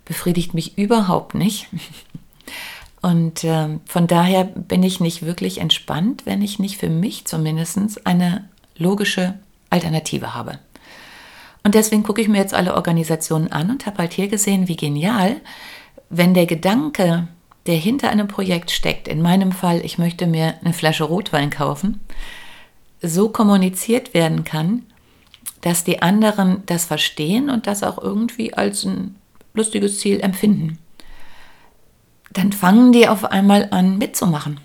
befriedigt 0.07 0.55
mich 0.55 0.79
überhaupt 0.79 1.35
nicht. 1.35 1.67
Und 3.03 3.45
äh, 3.45 3.79
von 3.87 4.07
daher 4.07 4.45
bin 4.45 4.83
ich 4.83 5.01
nicht 5.01 5.23
wirklich 5.23 5.59
entspannt, 5.59 6.23
wenn 6.27 6.43
ich 6.43 6.59
nicht 6.59 6.77
für 6.77 6.91
mich 6.91 7.25
zumindest 7.25 8.07
eine 8.07 8.49
logische 8.77 9.35
Alternative 9.71 10.35
habe. 10.35 10.59
Und 11.63 11.75
deswegen 11.75 12.03
gucke 12.03 12.21
ich 12.21 12.29
mir 12.29 12.39
jetzt 12.39 12.55
alle 12.55 12.75
Organisationen 12.75 13.53
an 13.53 13.71
und 13.71 13.87
habe 13.87 13.99
halt 13.99 14.13
hier 14.13 14.29
gesehen, 14.29 14.69
wie 14.69 14.77
genial, 14.77 15.37
wenn 16.09 16.35
der 16.35 16.47
Gedanke, 16.47 17.29
der 17.67 17.77
hinter 17.77 18.11
einem 18.11 18.29
Projekt 18.29 18.71
steckt, 18.71 19.09
in 19.09 19.23
meinem 19.23 19.53
Fall, 19.53 19.85
ich 19.85 19.99
möchte 19.99 20.27
mir 20.27 20.55
eine 20.65 20.73
Flasche 20.73 21.05
Rotwein 21.05 21.51
kaufen, 21.51 22.01
so 23.03 23.29
kommuniziert 23.29 24.15
werden 24.15 24.45
kann, 24.45 24.85
dass 25.61 25.85
die 25.85 26.03
anderen 26.03 26.63
das 26.67 26.87
verstehen 26.87 27.51
und 27.51 27.67
das 27.67 27.83
auch 27.83 27.99
irgendwie 27.99 28.55
als 28.55 28.85
ein 28.85 29.17
lustiges 29.53 30.01
Ziel 30.01 30.21
empfinden. 30.21 30.79
Dann 32.33 32.53
fangen 32.53 32.93
die 32.93 33.09
auf 33.09 33.25
einmal 33.25 33.69
an 33.71 33.99
mitzumachen. 33.99 34.61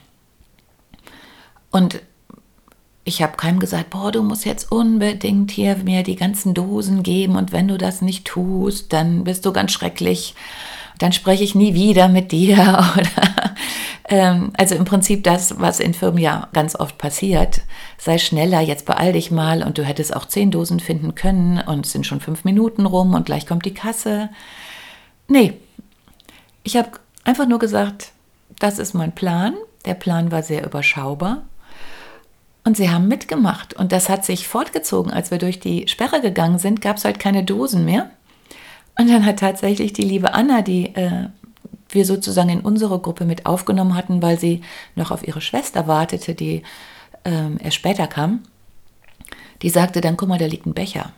Und 1.72 2.02
ich 3.04 3.22
habe 3.22 3.38
keinem 3.38 3.60
gesagt, 3.60 3.92
boah, 3.92 4.12
du 4.12 4.24
musst 4.24 4.46
jetzt 4.46 4.72
unbedingt 4.72 5.52
hier 5.52 5.76
mir 5.78 6.04
die 6.04 6.16
ganzen 6.16 6.54
Dosen 6.54 7.04
geben 7.04 7.36
und 7.36 7.52
wenn 7.52 7.68
du 7.68 7.78
das 7.78 8.02
nicht 8.02 8.26
tust, 8.26 8.94
dann 8.94 9.24
bist 9.24 9.46
du 9.46 9.54
ganz 9.54 9.72
schrecklich. 9.72 10.36
Dann 10.98 11.12
spreche 11.12 11.44
ich 11.44 11.56
nie 11.56 11.74
wieder 11.74 12.08
mit 12.08 12.32
dir. 12.32 12.84
Ähm, 14.08 14.52
also 14.56 14.76
im 14.76 14.86
Prinzip 14.86 15.24
das, 15.24 15.60
was 15.60 15.80
in 15.80 15.94
Firmen 15.94 16.20
ja 16.20 16.48
ganz 16.54 16.76
oft 16.76 16.98
passiert. 16.98 17.62
Sei 17.98 18.20
schneller, 18.20 18.62
jetzt 18.62 18.86
beeil 18.86 19.14
dich 19.14 19.32
mal 19.32 19.64
und 19.64 19.78
du 19.78 19.84
hättest 19.84 20.16
auch 20.16 20.26
zehn 20.26 20.52
Dosen 20.52 20.80
finden 20.80 21.16
können 21.16 21.60
und 21.60 21.86
es 21.88 21.92
sind 21.92 22.06
schon 22.06 22.22
fünf 22.22 22.44
Minuten 22.44 22.86
rum 22.86 23.16
und 23.16 23.26
gleich 23.26 23.48
kommt 23.48 23.66
die 23.66 23.74
Kasse. 23.74 24.30
Nee, 25.28 25.54
ich 26.64 26.78
habe 26.78 26.92
einfach 27.26 27.48
nur 27.48 27.60
gesagt, 27.60 28.12
das 28.60 28.80
ist 28.80 28.94
mein 28.94 29.14
Plan. 29.14 29.56
Der 29.84 29.96
Plan 29.96 30.32
war 30.32 30.44
sehr 30.44 30.66
überschaubar. 30.66 31.44
Und 32.64 32.78
sie 32.78 32.90
haben 32.90 33.08
mitgemacht. 33.08 33.74
Und 33.74 33.92
das 33.92 34.10
hat 34.10 34.26
sich 34.26 34.48
fortgezogen. 34.48 35.12
Als 35.12 35.30
wir 35.30 35.38
durch 35.38 35.60
die 35.60 35.88
Sperre 35.88 36.22
gegangen 36.22 36.58
sind, 36.58 36.82
gab 36.82 36.98
es 36.98 37.06
halt 37.06 37.20
keine 37.20 37.44
Dosen 37.44 37.86
mehr. 37.86 38.10
Und 38.98 39.10
dann 39.10 39.26
hat 39.26 39.40
tatsächlich 39.40 39.94
die 39.94 40.04
liebe 40.04 40.34
Anna, 40.34 40.62
die 40.62 40.96
äh, 40.96 41.28
wir 41.90 42.06
sozusagen 42.06 42.50
in 42.50 42.62
unsere 42.62 43.00
Gruppe 43.00 43.26
mit 43.26 43.46
aufgenommen 43.46 43.96
hatten, 43.96 44.22
weil 44.22 44.40
sie 44.40 44.62
noch 44.96 45.12
auf 45.12 45.28
ihre 45.28 45.42
Schwester 45.42 45.88
wartete, 45.88 46.34
die 46.34 46.64
ähm, 47.24 47.58
erst 47.62 47.76
später 47.76 48.08
kam, 48.08 48.44
die 49.62 49.70
sagte 49.70 50.02
dann, 50.02 50.18
guck 50.18 50.30
mal, 50.30 50.40
da 50.40 50.46
liegt 50.46 50.66
ein 50.66 50.74
Becher. 50.74 51.12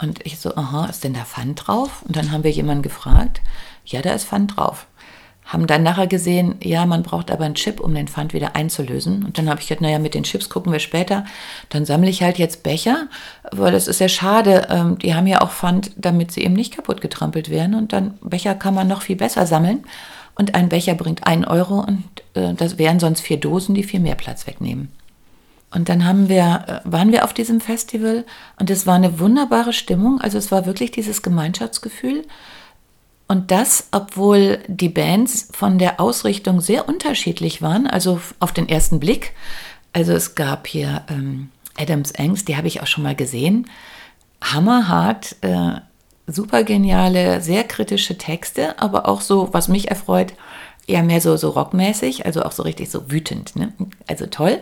Und 0.00 0.24
ich 0.26 0.40
so, 0.40 0.56
aha, 0.56 0.86
ist 0.86 1.04
denn 1.04 1.14
da 1.14 1.24
Pfand 1.24 1.66
drauf? 1.66 2.02
Und 2.02 2.16
dann 2.16 2.32
haben 2.32 2.42
wir 2.42 2.50
jemanden 2.50 2.82
gefragt, 2.82 3.40
ja, 3.84 4.02
da 4.02 4.12
ist 4.12 4.24
Pfand 4.24 4.56
drauf 4.56 4.86
haben 5.44 5.66
dann 5.66 5.82
nachher 5.82 6.06
gesehen, 6.06 6.54
ja, 6.62 6.86
man 6.86 7.02
braucht 7.02 7.30
aber 7.30 7.44
einen 7.44 7.56
Chip, 7.56 7.80
um 7.80 7.94
den 7.94 8.08
Pfand 8.08 8.32
wieder 8.32 8.54
einzulösen. 8.54 9.24
Und 9.24 9.38
dann 9.38 9.50
habe 9.50 9.60
ich 9.60 9.68
gedacht, 9.68 9.82
naja, 9.82 9.98
mit 9.98 10.14
den 10.14 10.22
Chips 10.22 10.48
gucken 10.48 10.72
wir 10.72 10.78
später. 10.78 11.24
Dann 11.68 11.84
sammle 11.84 12.08
ich 12.08 12.22
halt 12.22 12.38
jetzt 12.38 12.62
Becher, 12.62 13.08
weil 13.50 13.72
das 13.72 13.88
ist 13.88 14.00
ja 14.00 14.08
schade. 14.08 14.68
Ähm, 14.70 14.98
die 14.98 15.14
haben 15.14 15.26
ja 15.26 15.40
auch 15.40 15.50
Pfand, 15.50 15.90
damit 15.96 16.30
sie 16.30 16.42
eben 16.44 16.54
nicht 16.54 16.74
kaputt 16.74 17.00
getrampelt 17.00 17.50
werden. 17.50 17.74
Und 17.74 17.92
dann 17.92 18.14
Becher 18.22 18.54
kann 18.54 18.74
man 18.74 18.86
noch 18.88 19.02
viel 19.02 19.16
besser 19.16 19.46
sammeln. 19.46 19.84
Und 20.34 20.54
ein 20.54 20.68
Becher 20.68 20.94
bringt 20.94 21.26
einen 21.26 21.44
Euro 21.44 21.80
und 21.80 22.04
äh, 22.34 22.54
das 22.54 22.78
wären 22.78 23.00
sonst 23.00 23.20
vier 23.20 23.38
Dosen, 23.38 23.74
die 23.74 23.82
viel 23.82 24.00
mehr 24.00 24.14
Platz 24.14 24.46
wegnehmen. 24.46 24.90
Und 25.74 25.88
dann 25.88 26.04
haben 26.06 26.28
wir, 26.28 26.64
äh, 26.66 26.90
waren 26.90 27.12
wir 27.12 27.24
auf 27.24 27.34
diesem 27.34 27.60
Festival 27.60 28.24
und 28.58 28.70
es 28.70 28.86
war 28.86 28.94
eine 28.94 29.18
wunderbare 29.18 29.72
Stimmung. 29.72 30.20
Also 30.20 30.38
es 30.38 30.50
war 30.50 30.66
wirklich 30.66 30.90
dieses 30.90 31.22
Gemeinschaftsgefühl. 31.22 32.24
Und 33.32 33.50
das, 33.50 33.88
obwohl 33.92 34.58
die 34.68 34.90
Bands 34.90 35.48
von 35.52 35.78
der 35.78 36.00
Ausrichtung 36.00 36.60
sehr 36.60 36.86
unterschiedlich 36.86 37.62
waren, 37.62 37.86
also 37.86 38.20
auf 38.40 38.52
den 38.52 38.68
ersten 38.68 39.00
Blick. 39.00 39.32
Also 39.94 40.12
es 40.12 40.34
gab 40.34 40.66
hier 40.66 41.04
ähm, 41.08 41.48
Adams 41.78 42.14
Angst, 42.14 42.48
die 42.48 42.58
habe 42.58 42.68
ich 42.68 42.82
auch 42.82 42.86
schon 42.86 43.04
mal 43.04 43.16
gesehen. 43.16 43.70
Hammerhart, 44.42 45.36
äh, 45.40 45.76
super 46.26 46.62
geniale, 46.62 47.40
sehr 47.40 47.64
kritische 47.64 48.18
Texte, 48.18 48.78
aber 48.78 49.08
auch 49.08 49.22
so, 49.22 49.48
was 49.52 49.66
mich 49.66 49.88
erfreut, 49.88 50.34
eher 50.86 51.02
mehr 51.02 51.22
so, 51.22 51.38
so 51.38 51.48
rockmäßig, 51.48 52.26
also 52.26 52.42
auch 52.42 52.52
so 52.52 52.62
richtig 52.62 52.90
so 52.90 53.10
wütend. 53.10 53.56
Ne? 53.56 53.72
Also 54.08 54.26
toll. 54.26 54.60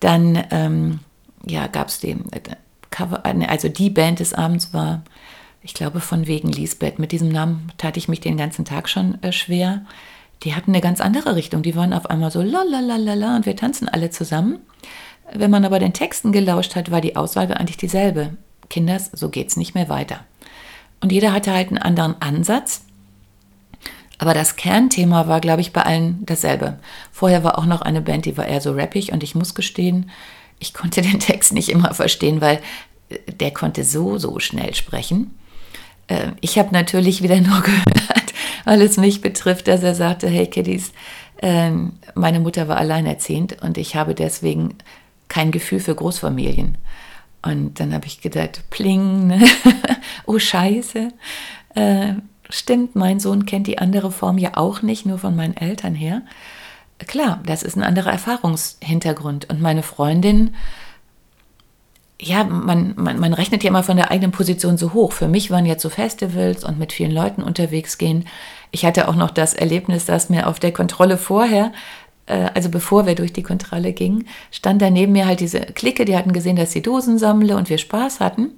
Dann 0.00 0.42
ähm, 0.50 0.98
ja, 1.46 1.68
gab 1.68 1.86
es 1.86 2.00
den 2.00 2.24
äh, 2.32 2.40
Cover, 2.90 3.22
also 3.24 3.68
die 3.68 3.90
Band 3.90 4.18
des 4.18 4.34
Abends 4.34 4.74
war 4.74 5.04
ich 5.64 5.72
glaube 5.72 6.00
von 6.00 6.26
wegen 6.26 6.48
Lisbeth. 6.48 6.98
Mit 6.98 7.10
diesem 7.10 7.30
Namen 7.30 7.72
tat 7.78 7.96
ich 7.96 8.06
mich 8.06 8.20
den 8.20 8.36
ganzen 8.36 8.66
Tag 8.66 8.88
schon 8.88 9.20
äh, 9.22 9.32
schwer. 9.32 9.84
Die 10.42 10.54
hatten 10.54 10.72
eine 10.72 10.82
ganz 10.82 11.00
andere 11.00 11.36
Richtung. 11.36 11.62
Die 11.62 11.74
waren 11.74 11.94
auf 11.94 12.10
einmal 12.10 12.30
so 12.30 12.42
la 12.42 12.62
la 12.62 12.80
la 12.80 12.96
la 12.96 13.14
la 13.14 13.36
und 13.36 13.46
wir 13.46 13.56
tanzen 13.56 13.88
alle 13.88 14.10
zusammen. 14.10 14.58
Wenn 15.32 15.50
man 15.50 15.64
aber 15.64 15.78
den 15.78 15.94
Texten 15.94 16.32
gelauscht 16.32 16.76
hat, 16.76 16.90
war 16.90 17.00
die 17.00 17.16
Aussage 17.16 17.56
eigentlich 17.56 17.78
dieselbe. 17.78 18.36
Kinders, 18.68 19.10
so 19.14 19.30
geht's 19.30 19.56
nicht 19.56 19.74
mehr 19.74 19.88
weiter. 19.88 20.20
Und 21.00 21.12
jeder 21.12 21.32
hatte 21.32 21.52
halt 21.52 21.68
einen 21.68 21.78
anderen 21.78 22.20
Ansatz. 22.20 22.84
Aber 24.18 24.34
das 24.34 24.56
Kernthema 24.56 25.28
war, 25.28 25.40
glaube 25.40 25.62
ich, 25.62 25.72
bei 25.72 25.82
allen 25.82 26.24
dasselbe. 26.26 26.78
Vorher 27.10 27.42
war 27.42 27.58
auch 27.58 27.66
noch 27.66 27.80
eine 27.80 28.02
Band, 28.02 28.26
die 28.26 28.36
war 28.36 28.46
eher 28.46 28.60
so 28.60 28.72
rappig 28.72 29.12
und 29.12 29.22
ich 29.22 29.34
muss 29.34 29.54
gestehen, 29.54 30.10
ich 30.58 30.74
konnte 30.74 31.00
den 31.02 31.20
Text 31.20 31.54
nicht 31.54 31.70
immer 31.70 31.94
verstehen, 31.94 32.42
weil 32.42 32.60
äh, 33.08 33.18
der 33.32 33.50
konnte 33.52 33.82
so, 33.82 34.18
so 34.18 34.38
schnell 34.40 34.74
sprechen. 34.74 35.30
Äh, 36.08 36.32
ich 36.40 36.58
habe 36.58 36.72
natürlich 36.72 37.22
wieder 37.22 37.36
nur 37.40 37.60
gehört, 37.60 38.34
weil 38.64 38.82
es 38.82 38.96
mich 38.96 39.20
betrifft, 39.20 39.68
dass 39.68 39.82
er 39.82 39.94
sagte, 39.94 40.28
hey 40.28 40.46
Kiddies, 40.46 40.92
ähm, 41.42 41.94
meine 42.14 42.40
Mutter 42.40 42.68
war 42.68 42.76
alleinerziehend 42.76 43.62
und 43.62 43.76
ich 43.76 43.96
habe 43.96 44.14
deswegen 44.14 44.76
kein 45.28 45.50
Gefühl 45.50 45.80
für 45.80 45.94
Großfamilien. 45.94 46.78
Und 47.42 47.80
dann 47.80 47.92
habe 47.92 48.06
ich 48.06 48.22
gedacht, 48.22 48.70
pling, 48.70 49.26
ne? 49.26 49.44
oh 50.26 50.38
scheiße. 50.38 51.08
Äh, 51.74 52.14
stimmt, 52.48 52.96
mein 52.96 53.20
Sohn 53.20 53.44
kennt 53.44 53.66
die 53.66 53.78
andere 53.78 54.10
Form 54.10 54.38
ja 54.38 54.56
auch 54.56 54.80
nicht, 54.80 55.04
nur 55.04 55.18
von 55.18 55.36
meinen 55.36 55.56
Eltern 55.56 55.94
her. 55.94 56.22
Klar, 56.98 57.42
das 57.44 57.62
ist 57.62 57.76
ein 57.76 57.82
anderer 57.82 58.12
Erfahrungshintergrund. 58.12 59.50
Und 59.50 59.60
meine 59.60 59.82
Freundin 59.82 60.54
ja, 62.20 62.44
man, 62.44 62.94
man, 62.96 63.18
man 63.18 63.34
rechnet 63.34 63.64
ja 63.64 63.70
immer 63.70 63.82
von 63.82 63.96
der 63.96 64.10
eigenen 64.10 64.30
Position 64.30 64.76
so 64.76 64.92
hoch. 64.92 65.12
Für 65.12 65.28
mich 65.28 65.50
waren 65.50 65.66
jetzt 65.66 65.82
so 65.82 65.88
Festivals 65.88 66.64
und 66.64 66.78
mit 66.78 66.92
vielen 66.92 67.10
Leuten 67.10 67.42
unterwegs 67.42 67.98
gehen. 67.98 68.26
Ich 68.70 68.84
hatte 68.84 69.08
auch 69.08 69.16
noch 69.16 69.30
das 69.30 69.54
Erlebnis, 69.54 70.04
dass 70.04 70.30
mir 70.30 70.46
auf 70.48 70.60
der 70.60 70.72
Kontrolle 70.72 71.18
vorher, 71.18 71.72
äh, 72.26 72.50
also 72.54 72.68
bevor 72.68 73.06
wir 73.06 73.16
durch 73.16 73.32
die 73.32 73.42
Kontrolle 73.42 73.92
gingen, 73.92 74.26
stand 74.52 74.80
da 74.80 74.90
neben 74.90 75.12
mir 75.12 75.26
halt 75.26 75.40
diese 75.40 75.60
Clique, 75.60 76.04
die 76.04 76.16
hatten 76.16 76.32
gesehen, 76.32 76.56
dass 76.56 76.74
ich 76.74 76.82
Dosen 76.82 77.18
sammle 77.18 77.56
und 77.56 77.68
wir 77.68 77.78
Spaß 77.78 78.20
hatten. 78.20 78.52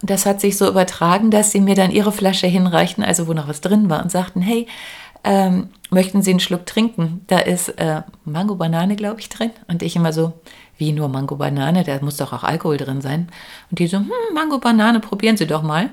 Und 0.00 0.10
das 0.10 0.24
hat 0.24 0.40
sich 0.40 0.56
so 0.56 0.66
übertragen, 0.66 1.30
dass 1.30 1.52
sie 1.52 1.60
mir 1.60 1.74
dann 1.74 1.90
ihre 1.90 2.12
Flasche 2.12 2.46
hinreichten, 2.46 3.04
also 3.04 3.28
wo 3.28 3.34
noch 3.34 3.48
was 3.48 3.60
drin 3.60 3.90
war, 3.90 4.02
und 4.02 4.10
sagten, 4.10 4.40
hey, 4.40 4.66
ähm, 5.24 5.68
möchten 5.90 6.22
Sie 6.22 6.30
einen 6.30 6.40
Schluck 6.40 6.66
trinken? 6.66 7.24
Da 7.28 7.38
ist 7.38 7.68
äh, 7.78 8.02
Mango-Banane, 8.24 8.96
glaube 8.96 9.20
ich, 9.20 9.28
drin. 9.28 9.52
Und 9.68 9.82
ich 9.82 9.94
immer 9.94 10.12
so, 10.12 10.32
wie 10.82 10.90
nur 10.90 11.08
Mango-Banane, 11.08 11.84
da 11.84 12.00
muss 12.00 12.16
doch 12.16 12.32
auch 12.32 12.42
Alkohol 12.42 12.76
drin 12.76 13.00
sein. 13.00 13.28
Und 13.70 13.78
die 13.78 13.86
so, 13.86 13.98
hm, 13.98 14.10
Mango-Banane, 14.34 14.98
probieren 14.98 15.36
Sie 15.36 15.46
doch 15.46 15.62
mal. 15.62 15.90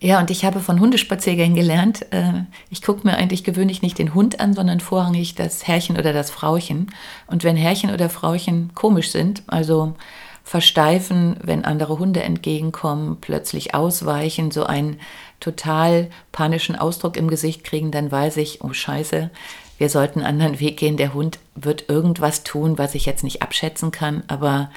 Ja, 0.00 0.18
und 0.18 0.32
ich 0.32 0.44
habe 0.44 0.58
von 0.58 0.80
Hundespaziergängen 0.80 1.54
gelernt, 1.54 2.10
äh, 2.10 2.42
ich 2.68 2.82
gucke 2.82 3.06
mir 3.06 3.14
eigentlich 3.14 3.44
gewöhnlich 3.44 3.80
nicht 3.80 3.98
den 3.98 4.12
Hund 4.12 4.40
an, 4.40 4.54
sondern 4.54 4.80
vorrangig 4.80 5.36
das 5.36 5.68
Herrchen 5.68 5.96
oder 5.96 6.12
das 6.12 6.32
Frauchen. 6.32 6.88
Und 7.28 7.44
wenn 7.44 7.54
Herrchen 7.54 7.94
oder 7.94 8.10
Frauchen 8.10 8.72
komisch 8.74 9.12
sind, 9.12 9.44
also 9.46 9.94
versteifen, 10.42 11.36
wenn 11.44 11.64
andere 11.64 12.00
Hunde 12.00 12.24
entgegenkommen, 12.24 13.18
plötzlich 13.20 13.76
ausweichen, 13.76 14.50
so 14.50 14.64
einen 14.64 14.98
total 15.42 16.08
panischen 16.30 16.76
Ausdruck 16.76 17.16
im 17.16 17.28
Gesicht 17.28 17.64
kriegen, 17.64 17.90
dann 17.90 18.10
weiß 18.10 18.38
ich, 18.38 18.62
oh 18.62 18.72
scheiße, 18.72 19.30
wir 19.78 19.88
sollten 19.88 20.20
einen 20.20 20.40
anderen 20.40 20.60
Weg 20.60 20.76
gehen. 20.76 20.96
Der 20.96 21.12
Hund 21.12 21.40
wird 21.54 21.88
irgendwas 21.88 22.44
tun, 22.44 22.78
was 22.78 22.94
ich 22.94 23.04
jetzt 23.04 23.24
nicht 23.24 23.42
abschätzen 23.42 23.90
kann, 23.90 24.22
aber 24.28 24.70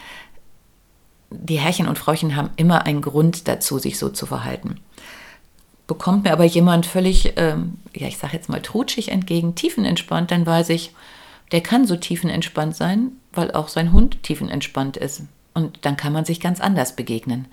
die 1.29 1.59
Herrchen 1.59 1.87
und 1.87 1.99
Frauchen 1.99 2.35
haben 2.35 2.49
immer 2.55 2.85
einen 2.85 3.01
Grund 3.01 3.47
dazu, 3.47 3.77
sich 3.77 3.99
so 3.99 4.09
zu 4.09 4.25
verhalten. 4.25 4.79
Bekommt 5.87 6.23
mir 6.23 6.31
aber 6.31 6.45
jemand 6.45 6.87
völlig, 6.87 7.33
ähm, 7.35 7.77
ja, 7.95 8.07
ich 8.07 8.17
sage 8.17 8.33
jetzt 8.33 8.49
mal 8.49 8.61
trutschig 8.61 9.11
entgegen, 9.11 9.53
tiefenentspannt, 9.53 10.31
dann 10.31 10.45
weiß 10.45 10.69
ich, 10.69 10.93
der 11.51 11.61
kann 11.61 11.85
so 11.85 11.95
tiefenentspannt 11.95 12.75
sein, 12.75 13.11
weil 13.33 13.51
auch 13.51 13.67
sein 13.67 13.91
Hund 13.91 14.23
tiefenentspannt 14.23 14.97
ist. 14.97 15.21
Und 15.53 15.85
dann 15.85 15.95
kann 15.95 16.13
man 16.13 16.25
sich 16.25 16.39
ganz 16.39 16.59
anders 16.59 16.95
begegnen. 16.95 17.47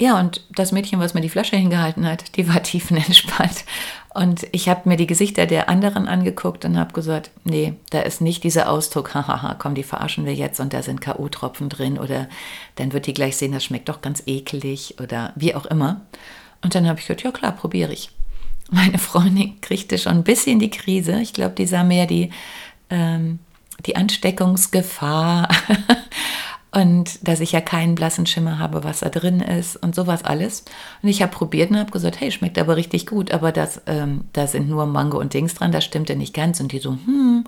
Ja, 0.00 0.18
und 0.18 0.44
das 0.50 0.72
Mädchen, 0.72 0.98
was 0.98 1.14
mir 1.14 1.20
die 1.20 1.28
Flasche 1.28 1.56
hingehalten 1.56 2.06
hat, 2.06 2.36
die 2.36 2.48
war 2.48 2.62
tiefenentspannt. 2.62 3.64
Und 4.12 4.46
ich 4.52 4.68
habe 4.68 4.88
mir 4.88 4.96
die 4.96 5.06
Gesichter 5.06 5.46
der 5.46 5.68
anderen 5.68 6.06
angeguckt 6.06 6.64
und 6.64 6.78
habe 6.78 6.92
gesagt, 6.92 7.30
nee, 7.42 7.74
da 7.90 8.00
ist 8.00 8.20
nicht 8.20 8.44
dieser 8.44 8.70
Ausdruck, 8.70 9.14
hahaha, 9.14 9.54
komm, 9.58 9.74
die 9.74 9.82
verarschen 9.82 10.24
wir 10.24 10.34
jetzt 10.34 10.60
und 10.60 10.72
da 10.72 10.82
sind 10.82 11.00
K.O.-Tropfen 11.00 11.68
drin 11.68 11.98
oder 11.98 12.28
dann 12.76 12.92
wird 12.92 13.06
die 13.06 13.14
gleich 13.14 13.36
sehen, 13.36 13.52
das 13.52 13.64
schmeckt 13.64 13.88
doch 13.88 14.02
ganz 14.02 14.22
ekelig 14.26 14.96
oder 15.00 15.32
wie 15.36 15.54
auch 15.54 15.66
immer. 15.66 16.02
Und 16.62 16.74
dann 16.74 16.88
habe 16.88 16.98
ich 16.98 17.06
gesagt, 17.06 17.22
ja 17.22 17.32
klar, 17.32 17.52
probiere 17.52 17.92
ich. 17.92 18.10
Meine 18.70 18.98
Freundin 18.98 19.60
kriegte 19.60 19.98
schon 19.98 20.12
ein 20.12 20.24
bisschen 20.24 20.58
die 20.58 20.70
Krise. 20.70 21.20
Ich 21.20 21.32
glaube, 21.32 21.54
die 21.54 21.66
sah 21.66 21.84
mehr 21.84 22.06
die, 22.06 22.30
ähm, 22.90 23.38
die 23.84 23.96
Ansteckungsgefahr 23.96 25.48
und 26.74 27.26
dass 27.26 27.40
ich 27.40 27.52
ja 27.52 27.60
keinen 27.60 27.94
blassen 27.94 28.26
Schimmer 28.26 28.58
habe, 28.58 28.82
was 28.82 29.00
da 29.00 29.08
drin 29.08 29.40
ist 29.40 29.76
und 29.76 29.94
sowas 29.94 30.24
alles. 30.24 30.64
Und 31.02 31.08
ich 31.08 31.22
habe 31.22 31.30
probiert 31.30 31.70
und 31.70 31.78
habe 31.78 31.92
gesagt, 31.92 32.20
hey, 32.20 32.32
schmeckt 32.32 32.58
aber 32.58 32.76
richtig 32.76 33.06
gut, 33.06 33.32
aber 33.32 33.52
das, 33.52 33.80
ähm, 33.86 34.24
da 34.32 34.48
sind 34.48 34.68
nur 34.68 34.84
Mango 34.86 35.18
und 35.18 35.34
Dings 35.34 35.54
dran, 35.54 35.70
das 35.70 35.84
stimmte 35.84 36.16
nicht 36.16 36.34
ganz. 36.34 36.58
Und 36.58 36.72
die 36.72 36.80
so, 36.80 36.90
hm, 36.90 37.44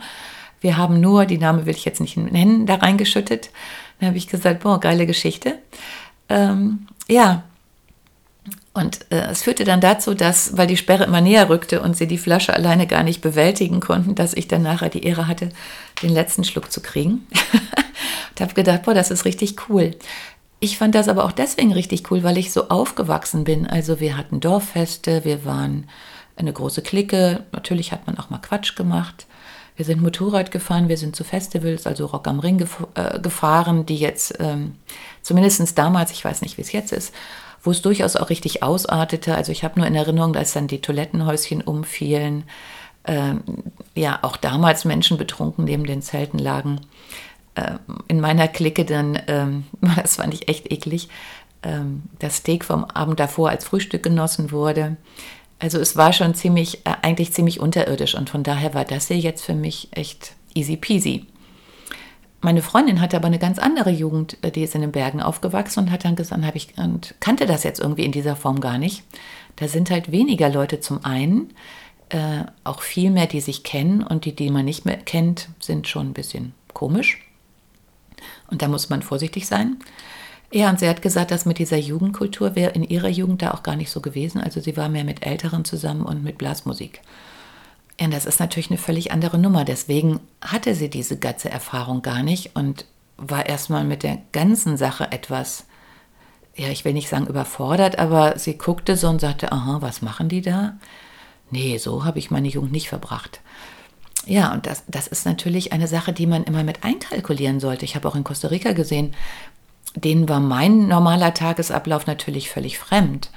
wir 0.61 0.77
haben 0.77 1.01
nur, 1.01 1.27
die 1.27 1.39
Name 1.39 1.67
will 1.67 1.75
ich 1.75 1.85
jetzt 1.85 2.01
nicht 2.01 2.17
nennen, 2.17 2.67
da 2.67 2.77
reingeschüttet. 2.77 3.51
Dann 3.99 4.09
habe 4.09 4.19
ich 4.19 4.29
gesagt, 4.29 4.61
boah, 4.63 4.79
geile 4.79 5.07
Geschichte. 5.07 5.59
Ähm, 6.29 6.87
ja, 7.09 7.43
und 8.75 9.11
äh, 9.11 9.29
es 9.31 9.43
führte 9.43 9.65
dann 9.65 9.81
dazu, 9.81 10.15
dass, 10.15 10.57
weil 10.57 10.67
die 10.67 10.77
Sperre 10.77 11.05
immer 11.05 11.21
näher 11.21 11.49
rückte 11.49 11.81
und 11.81 11.97
sie 11.97 12.07
die 12.07 12.19
Flasche 12.19 12.55
alleine 12.55 12.87
gar 12.87 13.03
nicht 13.03 13.23
bewältigen 13.23 13.81
konnten, 13.81 14.15
dass 14.15 14.35
ich 14.35 14.47
dann 14.49 14.63
nachher 14.63 14.91
die 14.91 15.03
Ehre 15.05 15.27
hatte, 15.27 15.49
den 16.03 16.11
letzten 16.11 16.45
Schluck 16.45 16.71
zu 16.71 16.81
kriegen. 16.81 17.27
und 18.37 18.41
habe 18.43 18.55
gedacht, 18.55 18.83
boah, 18.83 18.95
das 18.95 19.11
ist 19.11 19.25
richtig 19.25 19.69
cool. 19.69 19.93
Ich 20.61 20.79
fand 20.79 20.95
das 20.95 21.09
aber 21.09 21.25
auch 21.25 21.33
deswegen 21.33 21.73
richtig 21.73 22.11
cool, 22.11 22.23
weil 22.23 22.39
ich 22.39 22.53
so 22.53 22.69
aufgewachsen 22.69 23.45
bin. 23.45 23.67
Also 23.67 24.01
wir 24.01 24.17
hatten 24.17 24.41
Dorffeste, 24.41 25.25
wir 25.25 25.45
waren 25.45 25.89
eine 26.37 26.53
große 26.53 26.83
Clique. 26.83 27.45
Natürlich 27.53 27.93
hat 27.93 28.07
man 28.07 28.19
auch 28.19 28.31
mal 28.31 28.39
Quatsch 28.39 28.77
gemacht. 28.77 29.27
Wir 29.77 29.85
sind 29.85 30.03
Motorrad 30.03 30.51
gefahren, 30.51 30.89
wir 30.89 30.97
sind 30.97 31.15
zu 31.15 31.25
Festivals, 31.25 31.87
also 31.87 32.07
Rock 32.07 32.29
am 32.29 32.41
Ring 32.41 32.57
gef 32.57 32.87
äh, 32.95 33.21
gefahren, 33.21 33.85
die 33.85 33.97
jetzt 33.97 34.37
ähm, 34.41 34.77
zumindest 35.21 35.77
damals, 35.79 36.11
ich 36.13 36.25
weiß 36.25 36.41
nicht, 36.41 36.57
wie 36.57 36.63
es 36.63 36.73
jetzt 36.73 36.93
ist, 36.93 37.15
wo 37.63 37.71
es 37.71 37.83
durchaus 37.83 38.17
auch 38.17 38.31
richtig 38.31 38.63
ausartete. 38.63 39.35
Also 39.35 39.53
ich 39.53 39.65
habe 39.65 39.79
nur 39.79 39.87
in 39.87 39.95
Erinnerung, 39.95 40.33
dass 40.33 40.55
dann 40.55 40.67
die 40.67 40.81
Toilettenhäuschen 40.81 41.61
umfielen. 41.61 42.45
Ähm, 43.05 43.43
ja, 43.95 44.19
auch 44.23 44.39
damals 44.39 44.87
Menschen 44.87 45.19
betrunken 45.19 45.65
neben 45.65 45.85
den 45.85 46.01
Zelten 46.01 46.39
lagen. 46.39 46.81
Ähm, 47.57 47.79
in 48.09 48.21
meiner 48.21 48.49
Clique 48.49 48.85
dann, 48.85 49.19
ähm, 49.27 49.65
das 49.97 50.17
fand 50.17 50.35
ich 50.35 50.49
echt 50.49 50.71
eklig, 50.71 51.09
ähm, 51.63 52.03
das 52.19 52.37
Steak 52.37 52.65
vom 52.65 52.85
Abend 52.85 53.19
davor 53.19 53.51
als 53.51 53.65
Frühstück 53.65 54.03
genossen 54.03 54.53
wurde. 54.53 54.97
Also 55.59 55.79
es 55.79 55.97
war 55.97 56.13
schon 56.13 56.35
ziemlich, 56.35 56.87
äh, 56.87 56.93
eigentlich 57.03 57.33
ziemlich 57.33 57.61
unterirdisch 57.61 58.15
und 58.15 58.29
von 58.29 58.43
daher 58.43 58.75
war 58.75 58.85
das 58.85 59.09
hier 59.09 59.19
jetzt 59.19 59.45
für 59.45 59.55
mich 59.55 59.89
echt 59.93 60.35
easy 60.55 60.77
peasy. 60.77 61.27
Meine 62.43 62.63
Freundin 62.63 63.01
hatte 63.01 63.17
aber 63.17 63.27
eine 63.27 63.39
ganz 63.39 63.59
andere 63.59 63.91
Jugend, 63.91 64.37
äh, 64.43 64.51
die 64.51 64.63
ist 64.63 64.75
in 64.75 64.83
den 64.83 64.93
Bergen 64.93 65.23
aufgewachsen 65.23 65.81
und 65.81 65.91
hat 65.91 66.05
dann 66.05 66.17
gesagt, 66.17 66.45
habe 66.45 66.57
ich 66.57 66.77
und 66.77 67.15
kannte 67.21 67.47
das 67.47 67.65
jetzt 67.65 67.81
irgendwie 67.81 68.05
in 68.05 68.13
dieser 68.13 68.37
Form 68.37 68.61
gar 68.61 68.79
nicht. 68.79 69.03
Da 69.57 69.67
sind 69.69 69.91
halt 69.91 70.13
weniger 70.13 70.51
Leute 70.51 70.81
zum 70.81 71.05
einen, 71.05 71.55
äh, 72.11 72.45
auch 72.63 72.83
viel 72.83 73.11
mehr, 73.11 73.27
die 73.27 73.41
sich 73.41 73.63
kennen 73.65 74.03
und 74.03 74.27
die, 74.27 74.37
die 74.37 74.51
man 74.51 74.67
nicht 74.67 74.85
mehr 74.85 74.99
kennt, 74.99 75.49
sind 75.59 75.89
schon 75.89 76.11
ein 76.11 76.13
bisschen 76.13 76.53
komisch. 76.75 77.26
Und 78.51 78.63
da 78.63 78.69
muss 78.69 78.89
man 78.89 79.03
vorsichtig 79.03 79.47
sein. 79.47 79.77
Ja, 80.53 80.71
und 80.71 80.79
sie 80.79 80.89
hat 80.89 81.03
gesagt, 81.03 81.31
dass 81.31 81.45
mit 81.45 81.59
dieser 81.59 81.77
Jugendkultur 81.77 82.55
wäre 82.55 82.71
in 82.71 82.85
ihrer 82.85 83.09
Jugend 83.09 83.43
da 83.43 83.51
auch 83.51 83.63
gar 83.63 83.77
nicht 83.77 83.91
so 83.91 84.01
gewesen. 84.01 84.41
Also 84.41 84.61
sie 84.61 84.77
war 84.77 84.89
mehr 84.89 85.05
mit 85.05 85.27
Älteren 85.27 85.65
zusammen 85.65 86.03
und 86.03 86.23
mit 86.23 86.39
Blasmusik. 86.39 87.01
Ja, 88.01 88.09
das 88.09 88.27
ist 88.27 88.41
natürlich 88.41 88.71
eine 88.71 88.79
völlig 88.79 89.11
andere 89.11 89.39
Nummer. 89.39 89.65
Deswegen 89.65 90.21
hatte 90.41 90.75
sie 90.75 90.89
diese 90.89 91.19
ganze 91.19 91.51
Erfahrung 91.51 92.03
gar 92.03 92.23
nicht 92.23 92.55
und 92.55 92.85
war 93.17 93.47
erstmal 93.47 93.85
mit 93.85 94.03
der 94.03 94.19
ganzen 94.33 94.77
Sache 94.77 95.11
etwas, 95.11 95.65
ja, 96.55 96.69
ich 96.69 96.85
will 96.85 96.93
nicht 96.93 97.09
sagen 97.09 97.27
überfordert, 97.27 97.99
aber 97.99 98.39
sie 98.39 98.59
guckte 98.59 98.97
so 98.97 99.09
und 99.09 99.21
sagte, 99.21 99.51
aha, 99.53 99.79
was 99.81 100.03
machen 100.03 100.29
die 100.29 100.43
da? 100.43 100.77
Nee, 101.51 101.79
so 101.79 102.05
habe 102.05 102.19
ich 102.19 102.31
meine 102.31 102.49
Jugend 102.49 102.73
nicht 102.73 102.89
verbracht. 102.89 103.41
Ja, 104.27 104.53
und 104.53 104.67
das, 104.67 104.83
das 104.89 105.07
ist 105.07 105.25
natürlich 105.25 105.73
eine 105.73 105.89
Sache, 105.89 106.13
die 106.13 106.27
man 106.27 106.45
immer 106.45 106.65
mit 106.65 106.85
einkalkulieren 106.85 107.61
sollte. 107.61 107.85
Ich 107.85 107.95
habe 107.95 108.09
auch 108.09 108.17
in 108.17 108.25
Costa 108.25 108.49
Rica 108.49 108.73
gesehen, 108.73 109.15
denen 109.95 110.29
war 110.29 110.41
mein 110.41 110.89
normaler 110.89 111.33
Tagesablauf 111.33 112.07
natürlich 112.07 112.51
völlig 112.51 112.79
fremd. 112.79 113.31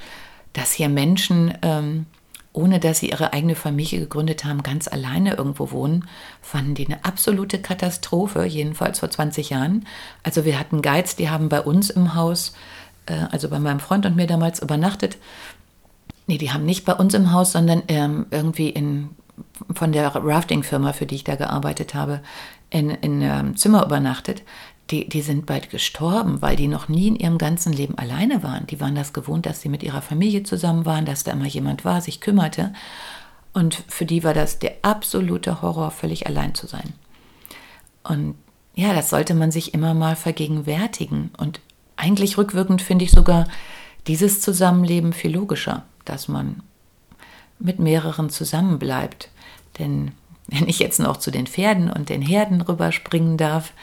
Dass 0.53 0.73
hier 0.73 0.89
Menschen 0.89 1.53
ähm, 1.61 2.07
ohne 2.53 2.79
dass 2.79 2.99
sie 2.99 3.09
ihre 3.09 3.33
eigene 3.33 3.55
Familie 3.55 3.99
gegründet 3.99 4.43
haben, 4.43 4.63
ganz 4.63 4.87
alleine 4.87 5.35
irgendwo 5.35 5.71
wohnen, 5.71 6.07
fanden 6.41 6.75
die 6.75 6.85
eine 6.85 7.05
absolute 7.05 7.61
Katastrophe, 7.61 8.43
jedenfalls 8.45 8.99
vor 8.99 9.09
20 9.09 9.51
Jahren. 9.51 9.85
Also 10.23 10.45
wir 10.45 10.59
hatten 10.59 10.81
Guides, 10.81 11.15
die 11.15 11.29
haben 11.29 11.49
bei 11.49 11.61
uns 11.61 11.89
im 11.89 12.15
Haus, 12.15 12.53
äh, 13.05 13.25
also 13.31 13.49
bei 13.49 13.59
meinem 13.59 13.79
Freund 13.79 14.05
und 14.05 14.15
mir 14.15 14.27
damals 14.27 14.61
übernachtet. 14.61 15.17
Nee, 16.25 16.37
die 16.37 16.51
haben 16.51 16.65
nicht 16.65 16.85
bei 16.85 16.93
uns 16.93 17.13
im 17.13 17.31
Haus, 17.31 17.51
sondern 17.51 17.83
ähm, 17.87 18.25
irgendwie 18.31 18.69
in, 18.69 19.09
von 19.73 19.91
der 19.91 20.15
Rafting-Firma, 20.15 20.93
für 20.93 21.05
die 21.05 21.15
ich 21.15 21.23
da 21.23 21.35
gearbeitet 21.35 21.93
habe, 21.93 22.21
in, 22.69 22.89
in 22.89 23.23
einem 23.23 23.55
Zimmer 23.57 23.85
übernachtet 23.85 24.43
die, 24.91 25.07
die 25.07 25.21
sind 25.21 25.45
bald 25.45 25.69
gestorben, 25.69 26.41
weil 26.41 26.55
die 26.55 26.67
noch 26.67 26.87
nie 26.87 27.07
in 27.07 27.15
ihrem 27.15 27.37
ganzen 27.37 27.73
Leben 27.73 27.97
alleine 27.97 28.43
waren. 28.43 28.65
Die 28.67 28.79
waren 28.79 28.95
das 28.95 29.13
gewohnt, 29.13 29.45
dass 29.45 29.61
sie 29.61 29.69
mit 29.69 29.83
ihrer 29.83 30.01
Familie 30.01 30.43
zusammen 30.43 30.85
waren, 30.85 31.05
dass 31.05 31.23
da 31.23 31.31
immer 31.31 31.45
jemand 31.45 31.85
war, 31.85 32.01
sich 32.01 32.21
kümmerte. 32.21 32.73
Und 33.53 33.83
für 33.87 34.05
die 34.05 34.23
war 34.23 34.33
das 34.33 34.59
der 34.59 34.73
absolute 34.81 35.61
Horror, 35.61 35.91
völlig 35.91 36.27
allein 36.27 36.55
zu 36.55 36.67
sein. 36.67 36.93
Und 38.03 38.35
ja, 38.75 38.93
das 38.93 39.09
sollte 39.09 39.33
man 39.33 39.51
sich 39.51 39.73
immer 39.73 39.93
mal 39.93 40.15
vergegenwärtigen. 40.15 41.31
Und 41.37 41.59
eigentlich 41.95 42.37
rückwirkend 42.37 42.81
finde 42.81 43.05
ich 43.05 43.11
sogar 43.11 43.47
dieses 44.07 44.41
Zusammenleben 44.41 45.13
viel 45.13 45.33
logischer, 45.33 45.83
dass 46.05 46.27
man 46.27 46.63
mit 47.59 47.79
mehreren 47.79 48.29
zusammenbleibt. 48.29 49.29
Denn 49.77 50.11
wenn 50.47 50.67
ich 50.67 50.79
jetzt 50.79 50.99
noch 50.99 51.17
zu 51.17 51.31
den 51.31 51.47
Pferden 51.47 51.91
und 51.91 52.09
den 52.09 52.21
Herden 52.21 52.61
rüberspringen 52.61 53.37
darf, 53.37 53.73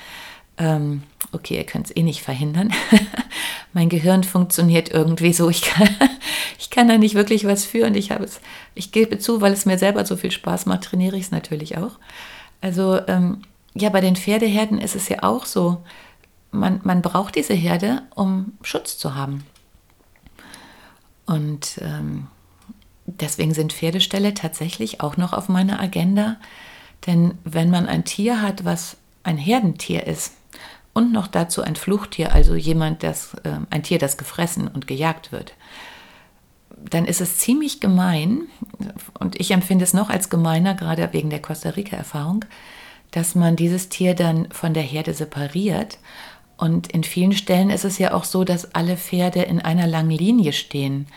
ähm, 0.58 1.02
okay, 1.32 1.56
ihr 1.56 1.64
könnt 1.64 1.86
es 1.86 1.96
eh 1.96 2.02
nicht 2.02 2.22
verhindern. 2.22 2.72
mein 3.72 3.88
Gehirn 3.88 4.24
funktioniert 4.24 4.90
irgendwie 4.90 5.32
so. 5.32 5.50
Ich 5.50 5.62
kann, 5.62 5.88
ich 6.58 6.70
kann 6.70 6.88
da 6.88 6.98
nicht 6.98 7.14
wirklich 7.14 7.44
was 7.44 7.64
für 7.64 7.86
und 7.86 7.94
ich 7.94 8.10
habe 8.10 8.24
es, 8.24 8.40
ich 8.74 8.90
gebe 8.90 9.18
zu, 9.18 9.40
weil 9.40 9.52
es 9.52 9.66
mir 9.66 9.78
selber 9.78 10.04
so 10.06 10.16
viel 10.16 10.30
Spaß 10.30 10.66
macht, 10.66 10.84
trainiere 10.84 11.16
ich 11.16 11.24
es 11.24 11.30
natürlich 11.30 11.76
auch. 11.76 11.98
Also 12.60 13.00
ähm, 13.06 13.42
ja, 13.74 13.90
bei 13.90 14.00
den 14.00 14.16
Pferdeherden 14.16 14.80
ist 14.80 14.96
es 14.96 15.08
ja 15.08 15.22
auch 15.22 15.44
so, 15.44 15.84
man, 16.50 16.80
man 16.84 17.02
braucht 17.02 17.34
diese 17.34 17.54
Herde, 17.54 18.02
um 18.14 18.52
Schutz 18.62 18.96
zu 18.96 19.14
haben. 19.14 19.44
Und 21.26 21.78
ähm, 21.82 22.28
deswegen 23.06 23.54
sind 23.54 23.72
Pferdeställe 23.72 24.34
tatsächlich 24.34 25.00
auch 25.00 25.16
noch 25.16 25.32
auf 25.32 25.48
meiner 25.48 25.80
Agenda. 25.80 26.36
Denn 27.06 27.38
wenn 27.44 27.70
man 27.70 27.86
ein 27.86 28.04
Tier 28.04 28.42
hat, 28.42 28.64
was 28.64 28.96
ein 29.22 29.38
Herdentier 29.38 30.06
ist, 30.06 30.32
und 30.96 31.12
noch 31.12 31.26
dazu 31.26 31.60
ein 31.60 31.76
Fluchttier, 31.76 32.32
also 32.32 32.54
jemand, 32.54 33.02
das, 33.02 33.34
äh, 33.44 33.58
ein 33.68 33.82
Tier, 33.82 33.98
das 33.98 34.16
gefressen 34.16 34.66
und 34.66 34.86
gejagt 34.86 35.30
wird, 35.30 35.52
dann 36.70 37.04
ist 37.04 37.20
es 37.20 37.36
ziemlich 37.36 37.80
gemein, 37.80 38.44
und 39.18 39.38
ich 39.38 39.50
empfinde 39.50 39.84
es 39.84 39.92
noch 39.92 40.08
als 40.08 40.30
gemeiner, 40.30 40.74
gerade 40.74 41.12
wegen 41.12 41.28
der 41.28 41.42
Costa 41.42 41.70
Rica-Erfahrung, 41.70 42.46
dass 43.10 43.34
man 43.34 43.56
dieses 43.56 43.90
Tier 43.90 44.14
dann 44.14 44.50
von 44.50 44.72
der 44.72 44.82
Herde 44.82 45.12
separiert. 45.12 45.98
Und 46.56 46.90
in 46.92 47.04
vielen 47.04 47.32
Stellen 47.32 47.68
ist 47.68 47.84
es 47.84 47.98
ja 47.98 48.14
auch 48.14 48.24
so, 48.24 48.44
dass 48.44 48.74
alle 48.74 48.96
Pferde 48.96 49.42
in 49.42 49.60
einer 49.60 49.86
langen 49.86 50.10
Linie 50.10 50.54
stehen. 50.54 51.08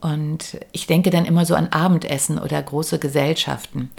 Und 0.00 0.58
ich 0.72 0.86
denke 0.86 1.10
dann 1.10 1.24
immer 1.24 1.46
so 1.46 1.54
an 1.54 1.68
Abendessen 1.68 2.38
oder 2.38 2.62
große 2.62 2.98
Gesellschaften. 2.98 3.90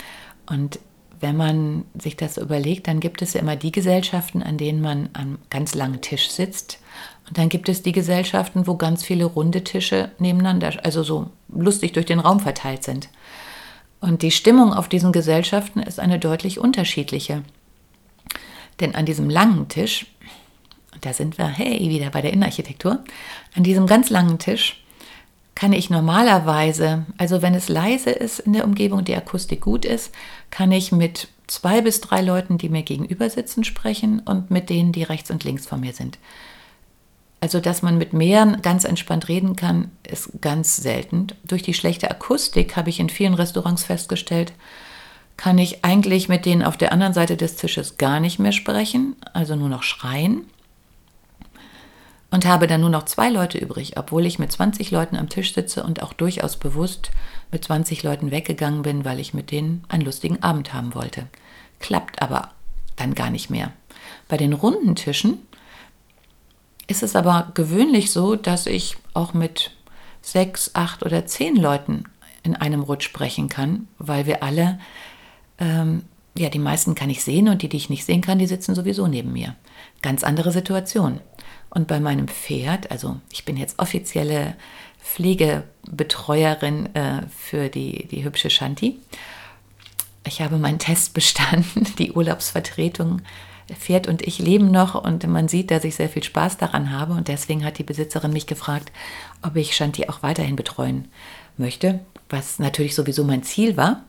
Und 0.46 0.80
wenn 1.20 1.36
man 1.36 1.86
sich 2.00 2.16
das 2.16 2.38
überlegt, 2.38 2.88
dann 2.88 3.00
gibt 3.00 3.22
es 3.22 3.34
ja 3.34 3.42
immer 3.42 3.56
die 3.56 3.72
Gesellschaften, 3.72 4.44
an 4.44 4.58
denen 4.58 4.82
man 4.82 5.10
am 5.14 5.40
ganz 5.50 5.74
langen 5.74 6.02
Tisch 6.02 6.30
sitzt. 6.30 6.80
Und 7.28 7.38
dann 7.38 7.50
gibt 7.50 7.70
es 7.70 7.82
die 7.82 7.92
Gesellschaften, 7.92 8.68
wo 8.68 8.76
ganz 8.76 9.04
viele 9.04 9.26
runde 9.26 9.64
Tische 9.64 10.12
nebeneinander, 10.20 10.74
also 10.84 11.04
so 11.04 11.30
lustig 11.50 11.94
durch 11.94 12.06
den 12.06 12.20
Raum 12.20 12.40
verteilt 12.40 12.84
sind. 12.84 13.10
Und 14.00 14.22
die 14.22 14.32
Stimmung 14.32 14.74
auf 14.74 14.88
diesen 14.88 15.12
Gesellschaften 15.12 15.82
ist 15.82 16.00
eine 16.00 16.20
deutlich 16.20 16.60
unterschiedliche. 16.60 17.44
Denn 18.80 18.94
an 18.94 19.06
diesem 19.08 19.30
langen 19.30 19.68
Tisch, 19.70 20.06
da 21.02 21.14
sind 21.14 21.38
wir, 21.40 21.48
hey, 21.48 21.90
wieder 21.90 22.12
bei 22.12 22.22
der 22.22 22.32
Innenarchitektur, 22.32 23.04
an 23.56 23.64
diesem 23.64 23.88
ganz 23.88 24.12
langen 24.12 24.38
Tisch 24.38 24.84
kann 25.58 25.74
ich 25.74 25.90
normalerweise, 25.90 27.08
also 27.18 27.42
wenn 27.42 27.56
es 27.56 27.68
leise 27.68 28.12
ist 28.12 28.38
in 28.38 28.54
der 28.54 28.64
Umgebung, 28.64 29.04
die 29.04 29.16
Akustik 29.16 29.62
gut 29.62 29.86
ist, 29.86 30.12
kann 30.52 30.72
ich 30.72 30.92
mit 30.92 31.30
zwei 31.48 31.82
bis 31.82 32.00
drei 32.00 32.22
Leuten, 32.22 32.60
die 32.60 32.70
mir 32.70 32.84
gegenüber 32.84 33.28
sitzen, 33.28 33.64
sprechen 33.64 34.20
und 34.20 34.52
mit 34.52 34.70
denen, 34.70 34.92
die 34.92 35.02
rechts 35.02 35.32
und 35.32 35.44
links 35.44 35.66
von 35.66 35.80
mir 35.80 35.94
sind. 35.94 36.20
Also, 37.40 37.60
dass 37.60 37.82
man 37.82 37.98
mit 37.98 38.14
mehreren 38.14 38.62
ganz 38.62 38.84
entspannt 38.84 39.30
reden 39.30 39.56
kann, 39.56 39.90
ist 40.08 40.30
ganz 40.42 40.78
selten. 40.78 41.26
Durch 41.44 41.64
die 41.64 41.74
schlechte 41.74 42.12
Akustik 42.12 42.76
habe 42.76 42.92
ich 42.92 43.00
in 43.00 43.10
vielen 43.10 43.34
Restaurants 43.34 43.84
festgestellt, 43.84 44.54
kann 45.38 45.58
ich 45.58 45.84
eigentlich 45.84 46.30
mit 46.30 46.46
denen 46.46 46.62
auf 46.62 46.78
der 46.78 46.92
anderen 46.92 47.14
Seite 47.14 47.36
des 47.36 47.56
Tisches 47.56 47.98
gar 47.98 48.20
nicht 48.20 48.38
mehr 48.38 48.52
sprechen, 48.52 49.16
also 49.34 49.56
nur 49.56 49.70
noch 49.70 49.82
schreien 49.82 50.46
und 52.30 52.46
habe 52.46 52.68
dann 52.68 52.82
nur 52.82 52.90
noch 52.90 53.06
zwei 53.06 53.30
Leute 53.30 53.58
übrig, 53.58 53.98
obwohl 53.98 54.26
ich 54.26 54.40
mit 54.40 54.52
20 54.52 54.92
Leuten 54.92 55.16
am 55.16 55.30
Tisch 55.30 55.54
sitze 55.54 55.84
und 55.84 56.04
auch 56.04 56.14
durchaus 56.14 56.58
bewusst 56.58 57.12
mit 57.52 57.64
20 57.64 58.04
Leuten 58.04 58.32
weggegangen 58.32 58.82
bin, 58.82 59.06
weil 59.06 59.20
ich 59.20 59.34
mit 59.34 59.52
denen 59.52 59.84
einen 59.88 60.04
lustigen 60.04 60.44
Abend 60.44 60.74
haben 60.74 60.94
wollte. 60.94 61.28
Klappt 61.80 62.22
aber 62.22 62.52
dann 62.96 63.14
gar 63.16 63.30
nicht 63.30 63.50
mehr. 63.50 63.72
Bei 64.28 64.38
den 64.38 64.54
runden 64.54 64.96
Tischen 64.96 65.40
ist 66.88 67.04
es 67.04 67.16
aber 67.16 67.52
gewöhnlich 67.54 68.12
so, 68.12 68.36
dass 68.36 68.66
ich 68.66 68.98
auch 69.14 69.34
mit 69.34 69.72
sechs, 70.22 70.72
acht 70.74 71.04
oder 71.04 71.26
zehn 71.26 71.56
Leuten 71.56 72.04
in 72.44 72.56
einem 72.56 72.82
Rutsch 72.82 73.06
sprechen 73.06 73.50
kann, 73.50 73.88
weil 73.98 74.26
wir 74.26 74.44
alle, 74.44 74.80
ähm, 75.60 76.04
ja, 76.38 76.50
die 76.50 76.60
meisten 76.60 76.96
kann 76.96 77.10
ich 77.10 77.24
sehen 77.24 77.50
und 77.50 77.62
die, 77.62 77.70
die 77.70 77.78
ich 77.78 77.90
nicht 77.90 78.06
sehen 78.06 78.22
kann, 78.22 78.40
die 78.40 78.48
sitzen 78.48 78.76
sowieso 78.76 79.08
neben 79.08 79.34
mir. 79.34 79.56
Ganz 80.02 80.24
andere 80.24 80.52
Situation. 80.52 81.20
Und 81.70 81.88
bei 81.88 82.00
meinem 82.00 82.28
Pferd, 82.28 82.92
also 82.92 83.18
ich 83.32 83.46
bin 83.46 83.58
jetzt 83.58 83.80
offizielle 83.80 84.56
Pflegebetreuerin 85.04 86.96
äh, 86.96 87.22
für 87.38 87.70
die, 87.70 88.08
die 88.08 88.24
hübsche 88.24 88.50
Shanti. 88.50 89.00
Ich 90.26 90.42
habe 90.42 90.58
meinen 90.58 90.80
Test 90.80 91.14
bestanden, 91.14 91.88
die 91.98 92.12
Urlaubsvertretung. 92.12 93.22
Pferd 93.76 94.08
und 94.08 94.22
ich 94.22 94.40
leben 94.40 94.72
noch 94.72 94.96
und 94.96 95.28
man 95.28 95.50
sieht, 95.50 95.72
dass 95.72 95.84
ich 95.84 95.96
sehr 95.96 96.08
viel 96.08 96.24
Spaß 96.24 96.58
daran 96.58 96.92
habe 96.92 97.14
und 97.14 97.28
deswegen 97.28 97.66
hat 97.66 97.78
die 97.78 97.84
Besitzerin 97.84 98.32
mich 98.32 98.48
gefragt, 98.48 98.94
ob 99.42 99.58
ich 99.58 99.76
Shanti 99.76 100.08
auch 100.08 100.24
weiterhin 100.24 100.56
betreuen 100.56 101.10
möchte, 101.58 102.00
was 102.30 102.60
natürlich 102.60 102.96
sowieso 102.96 103.26
mein 103.26 103.44
Ziel 103.44 103.76
war. 103.76 104.06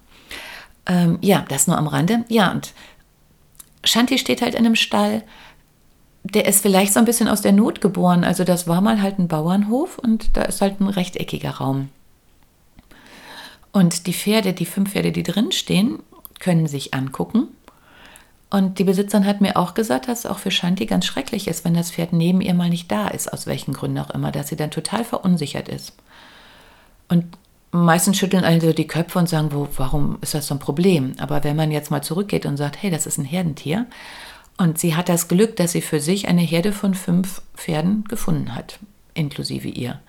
Ähm, 0.86 1.18
ja, 1.22 1.44
das 1.48 1.66
nur 1.66 1.76
am 1.76 1.88
Rande. 1.88 2.24
Ja, 2.28 2.52
und 2.52 2.72
Shanti 3.84 4.18
steht 4.18 4.42
halt 4.42 4.54
in 4.54 4.64
einem 4.64 4.76
Stall, 4.76 5.24
der 6.24 6.46
ist 6.46 6.62
vielleicht 6.62 6.92
so 6.92 6.98
ein 6.98 7.04
bisschen 7.04 7.28
aus 7.28 7.40
der 7.40 7.52
Not 7.52 7.80
geboren. 7.80 8.24
Also 8.24 8.44
das 8.44 8.66
war 8.66 8.80
mal 8.80 9.00
halt 9.00 9.18
ein 9.18 9.28
Bauernhof 9.28 9.98
und 9.98 10.36
da 10.36 10.42
ist 10.42 10.60
halt 10.60 10.80
ein 10.80 10.88
rechteckiger 10.88 11.50
Raum. 11.50 11.88
Und 13.72 14.06
die 14.06 14.12
Pferde, 14.12 14.52
die 14.52 14.66
fünf 14.66 14.92
Pferde, 14.92 15.12
die 15.12 15.22
drin 15.22 15.52
stehen, 15.52 16.00
können 16.40 16.66
sich 16.66 16.94
angucken. 16.94 17.48
Und 18.50 18.78
die 18.78 18.84
Besitzerin 18.84 19.26
hat 19.26 19.40
mir 19.40 19.56
auch 19.56 19.74
gesagt, 19.74 20.08
dass 20.08 20.20
es 20.20 20.26
auch 20.26 20.38
für 20.38 20.50
Shanti 20.50 20.86
ganz 20.86 21.04
schrecklich 21.04 21.48
ist, 21.48 21.64
wenn 21.64 21.74
das 21.74 21.90
Pferd 21.90 22.14
neben 22.14 22.40
ihr 22.40 22.54
mal 22.54 22.70
nicht 22.70 22.90
da 22.90 23.08
ist, 23.08 23.30
aus 23.30 23.46
welchen 23.46 23.74
Gründen 23.74 23.98
auch 23.98 24.10
immer, 24.10 24.32
dass 24.32 24.48
sie 24.48 24.56
dann 24.56 24.70
total 24.70 25.04
verunsichert 25.04 25.68
ist. 25.68 25.92
Und 27.08 27.26
meistens 27.72 28.16
schütteln 28.16 28.44
also 28.44 28.72
die 28.72 28.86
Köpfe 28.86 29.18
und 29.18 29.28
sagen, 29.28 29.52
wo, 29.52 29.68
warum 29.76 30.16
ist 30.22 30.32
das 30.32 30.46
so 30.46 30.54
ein 30.54 30.60
Problem? 30.60 31.12
Aber 31.18 31.44
wenn 31.44 31.56
man 31.56 31.70
jetzt 31.70 31.90
mal 31.90 32.02
zurückgeht 32.02 32.46
und 32.46 32.56
sagt, 32.56 32.82
hey, 32.82 32.90
das 32.90 33.06
ist 33.06 33.18
ein 33.18 33.24
Herdentier 33.26 33.86
und 34.58 34.78
sie 34.78 34.94
hat 34.94 35.08
das 35.08 35.28
Glück, 35.28 35.56
dass 35.56 35.72
sie 35.72 35.80
für 35.80 36.00
sich 36.00 36.28
eine 36.28 36.42
Herde 36.42 36.72
von 36.72 36.94
fünf 36.94 37.42
Pferden 37.54 38.04
gefunden 38.04 38.54
hat, 38.54 38.78
inklusive 39.14 39.68
ihr. 39.68 40.00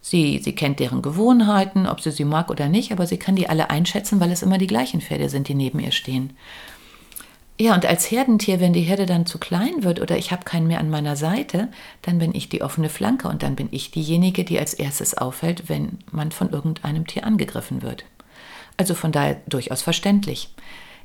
Sie, 0.00 0.40
sie 0.42 0.54
kennt 0.54 0.80
deren 0.80 1.00
Gewohnheiten, 1.00 1.86
ob 1.86 2.00
sie 2.00 2.10
sie 2.10 2.24
mag 2.24 2.50
oder 2.50 2.68
nicht, 2.68 2.92
aber 2.92 3.06
sie 3.06 3.18
kann 3.18 3.36
die 3.36 3.48
alle 3.48 3.70
einschätzen, 3.70 4.20
weil 4.20 4.32
es 4.32 4.42
immer 4.42 4.58
die 4.58 4.66
gleichen 4.66 5.00
Pferde 5.00 5.28
sind, 5.28 5.48
die 5.48 5.54
neben 5.54 5.80
ihr 5.80 5.92
stehen. 5.92 6.34
Ja, 7.58 7.74
und 7.74 7.86
als 7.86 8.10
Herdentier, 8.10 8.58
wenn 8.58 8.72
die 8.72 8.80
Herde 8.80 9.06
dann 9.06 9.26
zu 9.26 9.38
klein 9.38 9.84
wird 9.84 10.00
oder 10.00 10.18
ich 10.18 10.32
habe 10.32 10.44
keinen 10.44 10.66
mehr 10.66 10.80
an 10.80 10.90
meiner 10.90 11.14
Seite, 11.14 11.68
dann 12.02 12.18
bin 12.18 12.34
ich 12.34 12.48
die 12.48 12.62
offene 12.62 12.88
Flanke 12.88 13.28
und 13.28 13.42
dann 13.42 13.54
bin 13.54 13.68
ich 13.70 13.92
diejenige, 13.92 14.44
die 14.44 14.58
als 14.58 14.74
erstes 14.74 15.16
auffällt, 15.16 15.68
wenn 15.68 15.98
man 16.10 16.32
von 16.32 16.50
irgendeinem 16.50 17.06
Tier 17.06 17.24
angegriffen 17.24 17.82
wird. 17.82 18.04
Also 18.76 18.94
von 18.94 19.12
daher 19.12 19.40
durchaus 19.46 19.82
verständlich. 19.82 20.48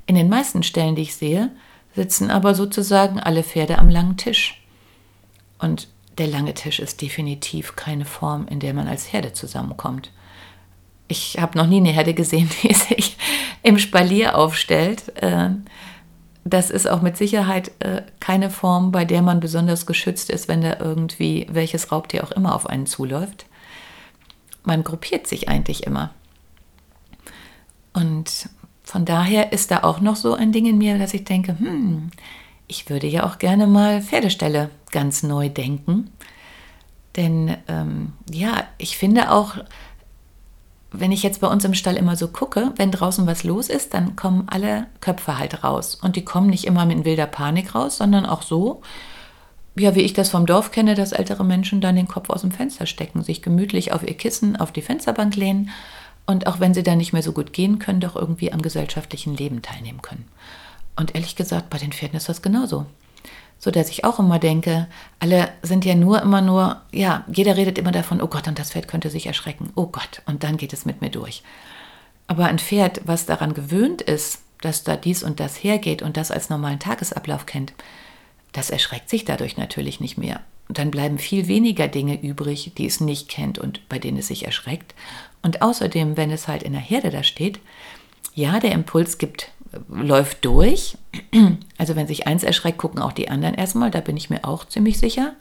In 0.08 0.16
den 0.16 0.28
meisten 0.28 0.64
Stellen, 0.64 0.96
die 0.96 1.04
ich 1.04 1.16
sehe, 1.16 1.52
sitzen 2.00 2.32
aber 2.32 2.56
sozusagen 2.56 3.20
alle 3.20 3.44
Pferde 3.44 3.78
am 3.78 3.90
langen 3.90 4.16
Tisch. 4.16 4.64
Und 5.60 5.90
der 6.18 6.28
lange 6.28 6.54
Tisch 6.54 6.80
ist 6.80 7.02
definitiv 7.02 7.76
keine 7.76 8.06
Form, 8.06 8.48
in 8.48 8.62
der 8.62 8.74
man 8.74 8.88
als 8.88 9.12
Herde 9.12 9.34
zusammenkommt. 9.34 10.10
Ich 11.10 11.40
habe 11.42 11.58
noch 11.58 11.68
nie 11.68 11.82
eine 11.82 11.92
Herde 11.92 12.14
gesehen, 12.14 12.50
die 12.64 12.74
sich 12.74 13.18
im 13.64 13.78
Spalier 13.78 14.38
aufstellt. 14.38 15.12
Äh, 15.22 15.50
das 16.46 16.70
ist 16.70 16.90
auch 16.90 17.02
mit 17.02 17.18
Sicherheit 17.18 17.72
äh, 17.80 18.04
keine 18.22 18.50
Form, 18.50 18.94
bei 18.94 19.04
der 19.04 19.22
man 19.22 19.42
besonders 19.42 19.86
geschützt 19.86 20.30
ist, 20.30 20.48
wenn 20.48 20.62
da 20.62 20.78
irgendwie 20.80 21.48
welches 21.52 21.92
Raubtier 21.92 22.24
auch 22.24 22.32
immer 22.32 22.56
auf 22.56 22.66
einen 22.66 22.86
zuläuft. 22.86 23.46
Man 24.64 24.86
gruppiert 24.86 25.28
sich 25.28 25.50
eigentlich 25.50 25.86
immer. 25.86 26.14
Und 27.92 28.48
von 28.90 29.06
daher 29.06 29.54
ist 29.54 29.70
da 29.70 29.84
auch 29.84 30.00
noch 30.00 30.16
so 30.16 30.34
ein 30.34 30.52
Ding 30.52 30.66
in 30.66 30.80
mir, 30.80 30.98
dass 30.98 31.14
ich 31.14 31.24
denke, 31.24 31.56
hm, 31.60 32.10
ich 32.68 32.90
würde 32.90 33.06
ja 33.06 33.24
auch 33.24 33.38
gerne 33.38 33.68
mal 33.68 34.02
Pferdeställe 34.02 34.72
ganz 34.92 35.22
neu 35.22 35.48
denken. 35.48 36.10
Denn 37.16 37.56
ähm, 37.68 38.14
ja, 38.32 38.64
ich 38.80 38.98
finde 38.98 39.30
auch, 39.30 39.58
wenn 40.92 41.12
ich 41.12 41.22
jetzt 41.22 41.40
bei 41.40 41.48
uns 41.48 41.66
im 41.66 41.76
Stall 41.76 41.98
immer 41.98 42.16
so 42.16 42.30
gucke, 42.30 42.74
wenn 42.78 42.90
draußen 42.90 43.28
was 43.28 43.44
los 43.44 43.70
ist, 43.70 43.94
dann 43.94 44.16
kommen 44.16 44.48
alle 44.50 44.88
Köpfe 45.02 45.38
halt 45.38 45.64
raus. 45.64 45.94
Und 45.94 46.16
die 46.16 46.26
kommen 46.26 46.50
nicht 46.50 46.66
immer 46.66 46.88
mit 46.88 47.06
wilder 47.06 47.28
Panik 47.28 47.76
raus, 47.76 47.98
sondern 47.98 48.26
auch 48.26 48.42
so, 48.42 48.82
ja, 49.78 49.94
wie 49.94 50.02
ich 50.02 50.14
das 50.14 50.32
vom 50.32 50.48
Dorf 50.48 50.72
kenne, 50.72 50.96
dass 50.96 51.12
ältere 51.12 51.46
Menschen 51.46 51.80
dann 51.80 51.96
den 51.96 52.08
Kopf 52.08 52.32
aus 52.32 52.42
dem 52.42 52.52
Fenster 52.52 52.88
stecken, 52.88 53.22
sich 53.22 53.44
gemütlich 53.44 53.92
auf 53.94 54.02
ihr 54.02 54.18
Kissen, 54.18 54.56
auf 54.56 54.72
die 54.72 54.82
Fensterbank 54.82 55.36
lehnen 55.36 55.70
und 56.30 56.46
auch 56.46 56.60
wenn 56.60 56.76
sie 56.76 56.84
dann 56.84 57.00
nicht 57.00 57.12
mehr 57.12 57.24
so 57.24 57.32
gut 57.32 57.54
gehen 57.54 57.80
können, 57.80 58.02
doch 58.02 58.16
irgendwie 58.16 58.54
am 58.54 58.62
gesellschaftlichen 58.62 59.36
Leben 59.36 59.64
teilnehmen 59.64 60.04
können. 60.04 60.28
Und 60.96 61.16
ehrlich 61.16 61.36
gesagt, 61.36 61.72
bei 61.72 61.80
den 61.80 61.92
Pferden 61.92 62.18
ist 62.18 62.30
das 62.30 62.44
genauso. 62.44 62.86
So 63.58 63.72
dass 63.72 63.90
ich 63.90 64.04
auch 64.04 64.20
immer 64.20 64.38
denke, 64.38 64.86
alle 65.18 65.50
sind 65.64 65.86
ja 65.86 65.96
nur 65.96 66.22
immer 66.22 66.42
nur, 66.42 66.84
ja, 66.92 67.26
jeder 67.34 67.58
redet 67.58 67.80
immer 67.80 67.92
davon, 67.92 68.22
oh 68.22 68.28
Gott, 68.28 68.48
und 68.48 68.60
das 68.60 68.74
Pferd 68.74 68.88
könnte 68.88 69.10
sich 69.10 69.26
erschrecken. 69.26 69.72
Oh 69.74 69.88
Gott, 69.88 70.22
und 70.28 70.44
dann 70.44 70.58
geht 70.58 70.72
es 70.72 70.86
mit 70.86 71.02
mir 71.02 71.10
durch. 71.10 71.42
Aber 72.28 72.46
ein 72.46 72.60
Pferd, 72.60 73.02
was 73.06 73.26
daran 73.26 73.56
gewöhnt 73.56 74.04
ist, 74.04 74.44
dass 74.62 74.84
da 74.84 74.98
dies 74.98 75.24
und 75.24 75.40
das 75.40 75.56
hergeht 75.64 76.04
und 76.04 76.16
das 76.16 76.30
als 76.30 76.52
normalen 76.52 76.78
Tagesablauf 76.78 77.48
kennt, 77.48 77.74
das 78.52 78.70
erschreckt 78.70 79.10
sich 79.10 79.26
dadurch 79.26 79.58
natürlich 79.58 80.00
nicht 80.00 80.20
mehr. 80.20 80.42
Und 80.68 80.78
dann 80.78 80.92
bleiben 80.92 81.18
viel 81.18 81.48
weniger 81.48 81.88
Dinge 81.88 82.22
übrig, 82.22 82.74
die 82.78 82.86
es 82.86 83.02
nicht 83.02 83.30
kennt 83.30 83.58
und 83.58 83.90
bei 83.90 83.98
denen 83.98 84.20
es 84.20 84.28
sich 84.28 84.46
erschreckt. 84.46 84.94
Und 85.42 85.62
außerdem, 85.62 86.18
wenn 86.18 86.32
es 86.32 86.48
halt 86.48 86.64
in 86.64 86.74
der 86.74 86.82
Herde 86.82 87.10
da 87.10 87.24
steht, 87.24 87.60
ja, 88.34 88.60
der 88.60 88.74
Impuls 88.74 89.18
gibt, 89.18 89.52
läuft 89.88 90.46
durch. 90.46 90.98
Also 91.78 91.96
wenn 91.96 92.08
sich 92.08 92.28
eins 92.28 92.44
erschreckt, 92.44 92.78
gucken 92.78 93.02
auch 93.02 93.14
die 93.14 93.30
anderen 93.30 93.56
erstmal, 93.56 93.92
da 93.92 94.02
bin 94.02 94.18
ich 94.18 94.30
mir 94.30 94.44
auch 94.44 94.66
ziemlich 94.66 95.00
sicher. 95.00 95.34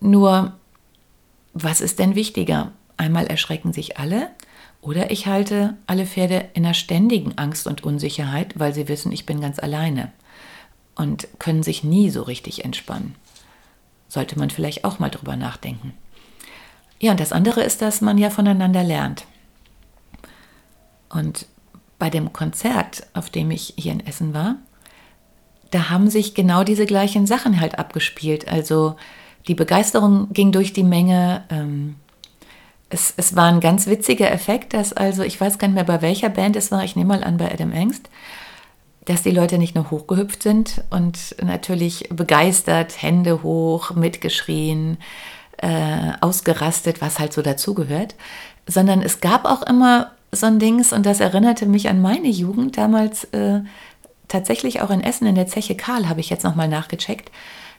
Nur, 0.00 0.52
was 1.52 1.80
ist 1.80 1.98
denn 1.98 2.14
wichtiger? 2.14 2.72
Einmal 2.96 3.26
erschrecken 3.26 3.72
sich 3.72 3.98
alle 3.98 4.30
oder 4.80 5.10
ich 5.10 5.26
halte 5.26 5.76
alle 5.86 6.06
Pferde 6.06 6.48
in 6.54 6.64
einer 6.64 6.74
ständigen 6.74 7.36
Angst 7.38 7.66
und 7.66 7.84
Unsicherheit, 7.84 8.58
weil 8.58 8.74
sie 8.74 8.88
wissen, 8.88 9.12
ich 9.12 9.26
bin 9.26 9.40
ganz 9.40 9.58
alleine 9.58 10.12
und 10.94 11.26
können 11.38 11.62
sich 11.62 11.82
nie 11.82 12.10
so 12.10 12.22
richtig 12.22 12.64
entspannen. 12.64 13.14
Sollte 14.08 14.38
man 14.38 14.50
vielleicht 14.50 14.84
auch 14.84 14.98
mal 14.98 15.10
drüber 15.10 15.36
nachdenken. 15.36 15.94
Ja, 17.00 17.12
und 17.12 17.20
das 17.20 17.32
andere 17.32 17.62
ist, 17.62 17.82
dass 17.82 18.00
man 18.00 18.18
ja 18.18 18.30
voneinander 18.30 18.82
lernt. 18.82 19.26
Und 21.10 21.46
bei 21.98 22.10
dem 22.10 22.32
Konzert, 22.32 23.06
auf 23.14 23.30
dem 23.30 23.50
ich 23.50 23.74
hier 23.76 23.92
in 23.92 24.06
Essen 24.06 24.34
war, 24.34 24.56
da 25.70 25.90
haben 25.90 26.08
sich 26.08 26.34
genau 26.34 26.64
diese 26.64 26.86
gleichen 26.86 27.26
Sachen 27.26 27.60
halt 27.60 27.78
abgespielt. 27.78 28.48
Also 28.48 28.96
die 29.48 29.54
Begeisterung 29.54 30.32
ging 30.32 30.52
durch 30.52 30.72
die 30.72 30.84
Menge. 30.84 31.44
Ähm, 31.50 31.96
es, 32.90 33.14
es 33.16 33.34
war 33.34 33.46
ein 33.46 33.60
ganz 33.60 33.86
witziger 33.86 34.30
Effekt, 34.30 34.72
dass 34.72 34.92
also, 34.92 35.22
ich 35.22 35.40
weiß 35.40 35.58
gar 35.58 35.68
nicht 35.68 35.74
mehr, 35.74 35.84
bei 35.84 36.00
welcher 36.00 36.28
Band 36.28 36.56
es 36.56 36.70
war, 36.70 36.84
ich 36.84 36.96
nehme 36.96 37.08
mal 37.08 37.24
an, 37.24 37.38
bei 37.38 37.52
Adam 37.52 37.72
Engst, 37.72 38.08
dass 39.04 39.22
die 39.22 39.30
Leute 39.30 39.58
nicht 39.58 39.74
nur 39.74 39.90
hochgehüpft 39.90 40.42
sind 40.42 40.84
und 40.90 41.36
natürlich 41.42 42.08
begeistert, 42.10 43.02
Hände 43.02 43.42
hoch, 43.42 43.94
mitgeschrien, 43.94 44.98
äh, 45.64 46.12
ausgerastet, 46.20 47.00
was 47.00 47.18
halt 47.18 47.32
so 47.32 47.40
dazugehört, 47.40 48.14
sondern 48.66 49.00
es 49.00 49.20
gab 49.20 49.46
auch 49.46 49.62
immer 49.62 50.10
so 50.30 50.44
ein 50.44 50.58
Dings 50.58 50.92
und 50.92 51.06
das 51.06 51.20
erinnerte 51.20 51.64
mich 51.64 51.88
an 51.88 52.02
meine 52.02 52.28
Jugend 52.28 52.76
damals 52.76 53.24
äh, 53.32 53.60
tatsächlich 54.28 54.82
auch 54.82 54.90
in 54.90 55.02
Essen 55.02 55.26
in 55.26 55.36
der 55.36 55.46
Zeche 55.46 55.74
Karl 55.74 56.06
habe 56.08 56.20
ich 56.20 56.28
jetzt 56.28 56.44
nochmal 56.44 56.68
nachgecheckt. 56.68 57.30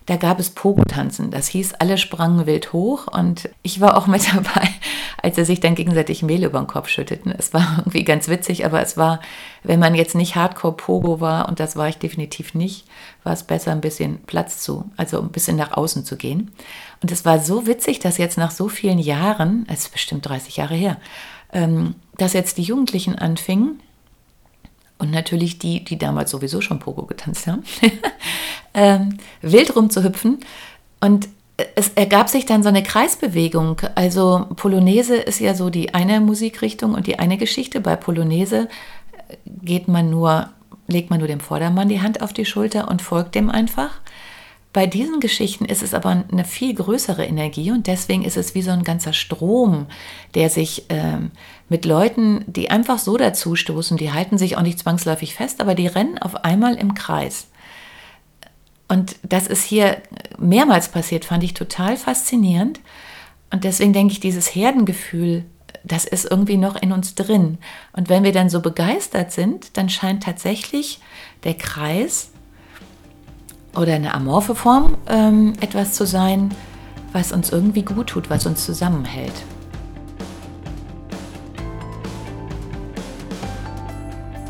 Da 0.06 0.18
gab 0.18 0.40
es 0.40 0.52
Pogo-Tanzen. 0.52 1.32
Das 1.32 1.48
hieß, 1.48 1.74
alle 1.76 1.98
sprangen 1.98 2.46
wild 2.46 2.74
hoch 2.74 3.08
und 3.08 3.50
ich 3.64 3.82
war 3.82 3.98
auch 3.98 4.06
mit 4.06 4.28
dabei, 4.34 4.70
als 5.22 5.36
sie 5.36 5.46
sich 5.46 5.60
dann 5.60 5.74
gegenseitig 5.74 6.22
Mehl 6.22 6.44
über 6.44 6.60
den 6.60 6.68
Kopf 6.68 6.90
schütteten. 6.90 7.34
Es 7.36 7.54
war 7.54 7.78
irgendwie 7.80 8.04
ganz 8.04 8.28
witzig, 8.28 8.66
aber 8.66 8.82
es 8.82 8.98
war, 8.98 9.20
wenn 9.64 9.80
man 9.80 9.96
jetzt 9.96 10.14
nicht 10.14 10.36
Hardcore-Pogo 10.36 11.22
war, 11.22 11.50
und 11.50 11.60
das 11.60 11.76
war 11.76 11.90
ich 11.90 11.98
definitiv 11.98 12.54
nicht, 12.54 12.86
war 13.24 13.34
es 13.34 13.44
besser, 13.44 13.72
ein 13.72 13.82
bisschen 13.82 14.20
Platz 14.26 14.62
zu, 14.62 14.90
also 14.96 15.20
ein 15.20 15.30
bisschen 15.30 15.58
nach 15.58 15.72
außen 15.72 16.06
zu 16.06 16.18
gehen. 16.18 16.52
Und 17.02 17.12
es 17.12 17.26
war 17.26 17.40
so 17.40 17.66
witzig, 17.66 18.00
dass 18.00 18.20
jetzt 18.20 18.38
nach 18.38 18.52
so 18.52 18.70
vielen 18.70 19.00
Jahren, 19.00 19.66
es 19.70 19.86
ist 19.86 19.94
bestimmt 19.94 20.28
30 20.28 20.58
Jahre 20.58 20.76
her, 20.76 20.98
ähm, 21.52 21.96
dass 22.18 22.34
jetzt 22.34 22.60
die 22.60 22.64
Jugendlichen 22.64 23.16
anfingen, 23.16 23.80
und 24.98 25.12
natürlich 25.12 25.60
die, 25.60 25.84
die 25.84 25.98
damals 25.98 26.32
sowieso 26.32 26.62
schon 26.62 26.80
Pogo 26.80 27.06
getanzt 27.06 27.48
haben, 27.48 27.64
ähm, 28.74 29.18
wild 29.42 29.76
rumzuhüpfen. 29.76 30.40
Und 31.02 31.28
es 31.76 31.90
ergab 31.96 32.30
sich 32.30 32.46
dann 32.46 32.64
so 32.64 32.70
eine 32.70 32.84
Kreisbewegung. 32.84 33.82
Also 33.96 34.48
Polonaise 34.56 35.16
ist 35.16 35.40
ja 35.40 35.56
so 35.56 35.70
die 35.70 35.94
eine 35.94 36.20
Musikrichtung 36.20 36.94
und 36.94 37.08
die 37.08 37.20
eine 37.20 37.38
Geschichte. 37.38 37.80
Bei 37.82 37.96
Polonaise 37.96 38.68
geht 39.46 39.88
man 39.88 40.10
nur, 40.10 40.50
legt 40.88 41.10
man 41.10 41.20
nur 41.20 41.28
dem 41.28 41.40
Vordermann 41.40 41.90
die 41.90 42.02
Hand 42.02 42.22
auf 42.22 42.34
die 42.34 42.46
Schulter 42.46 42.90
und 42.90 43.02
folgt 43.02 43.36
dem 43.36 43.50
einfach. 43.50 44.02
bei 44.74 44.88
diesen 44.88 45.22
Geschichten 45.22 45.64
ist 45.64 45.82
es 45.82 45.94
aber 45.94 46.26
eine 46.30 46.44
viel 46.44 46.74
größere 46.74 47.24
Energie 47.24 47.72
und 47.72 47.88
deswegen 47.88 48.26
ist 48.26 48.36
es 48.36 48.56
wie 48.56 48.62
so 48.62 48.72
ein 48.72 48.84
ganzer 48.84 49.14
Strom, 49.14 49.86
der 50.34 50.50
sich 50.50 50.84
ähm, 50.90 51.32
mit 51.70 51.86
Leuten, 51.86 52.44
die 52.48 52.70
einfach 52.70 53.00
so 53.00 53.18
dazustoßen, 53.18 53.98
die 53.98 54.12
halten 54.12 54.38
sich 54.38 54.58
auch 54.58 54.62
nicht 54.62 54.80
zwangsläufig 54.80 55.34
fest, 55.34 55.62
aber 55.62 55.76
die 55.76 55.88
rennen 55.88 56.18
auf 56.20 56.44
einmal 56.44 56.76
im 56.76 56.94
Kreis. 56.94 57.48
Und 58.88 59.16
das 59.24 59.48
ist 59.48 59.64
hier 59.64 59.98
mehrmals 60.38 60.90
passiert, 60.90 61.26
fand 61.26 61.44
ich 61.44 61.56
total 61.56 61.98
faszinierend. 61.98 62.80
Und 63.52 63.64
deswegen 63.64 63.94
denke 63.94 64.12
ich, 64.12 64.20
dieses 64.20 64.54
Herdengefühl, 64.54 65.46
das 65.84 66.06
ist 66.06 66.30
irgendwie 66.30 66.58
noch 66.58 66.76
in 66.76 66.92
uns 66.92 67.16
drin. 67.16 67.58
Und 67.94 68.10
wenn 68.10 68.24
wir 68.24 68.32
dann 68.32 68.50
so 68.50 68.62
begeistert 68.62 69.32
sind, 69.32 69.78
dann 69.78 69.90
scheint 69.90 70.24
tatsächlich 70.24 71.00
der 71.44 71.56
Kreis 71.56 72.30
oder 73.76 73.94
eine 73.94 74.14
amorphe 74.14 74.56
Form 74.56 74.98
ähm, 75.08 75.54
etwas 75.62 75.94
zu 75.94 76.06
sein, 76.06 76.54
was 77.12 77.32
uns 77.32 77.52
irgendwie 77.52 77.84
gut 77.84 78.08
tut, 78.08 78.30
was 78.30 78.46
uns 78.46 78.66
zusammenhält. 78.66 79.34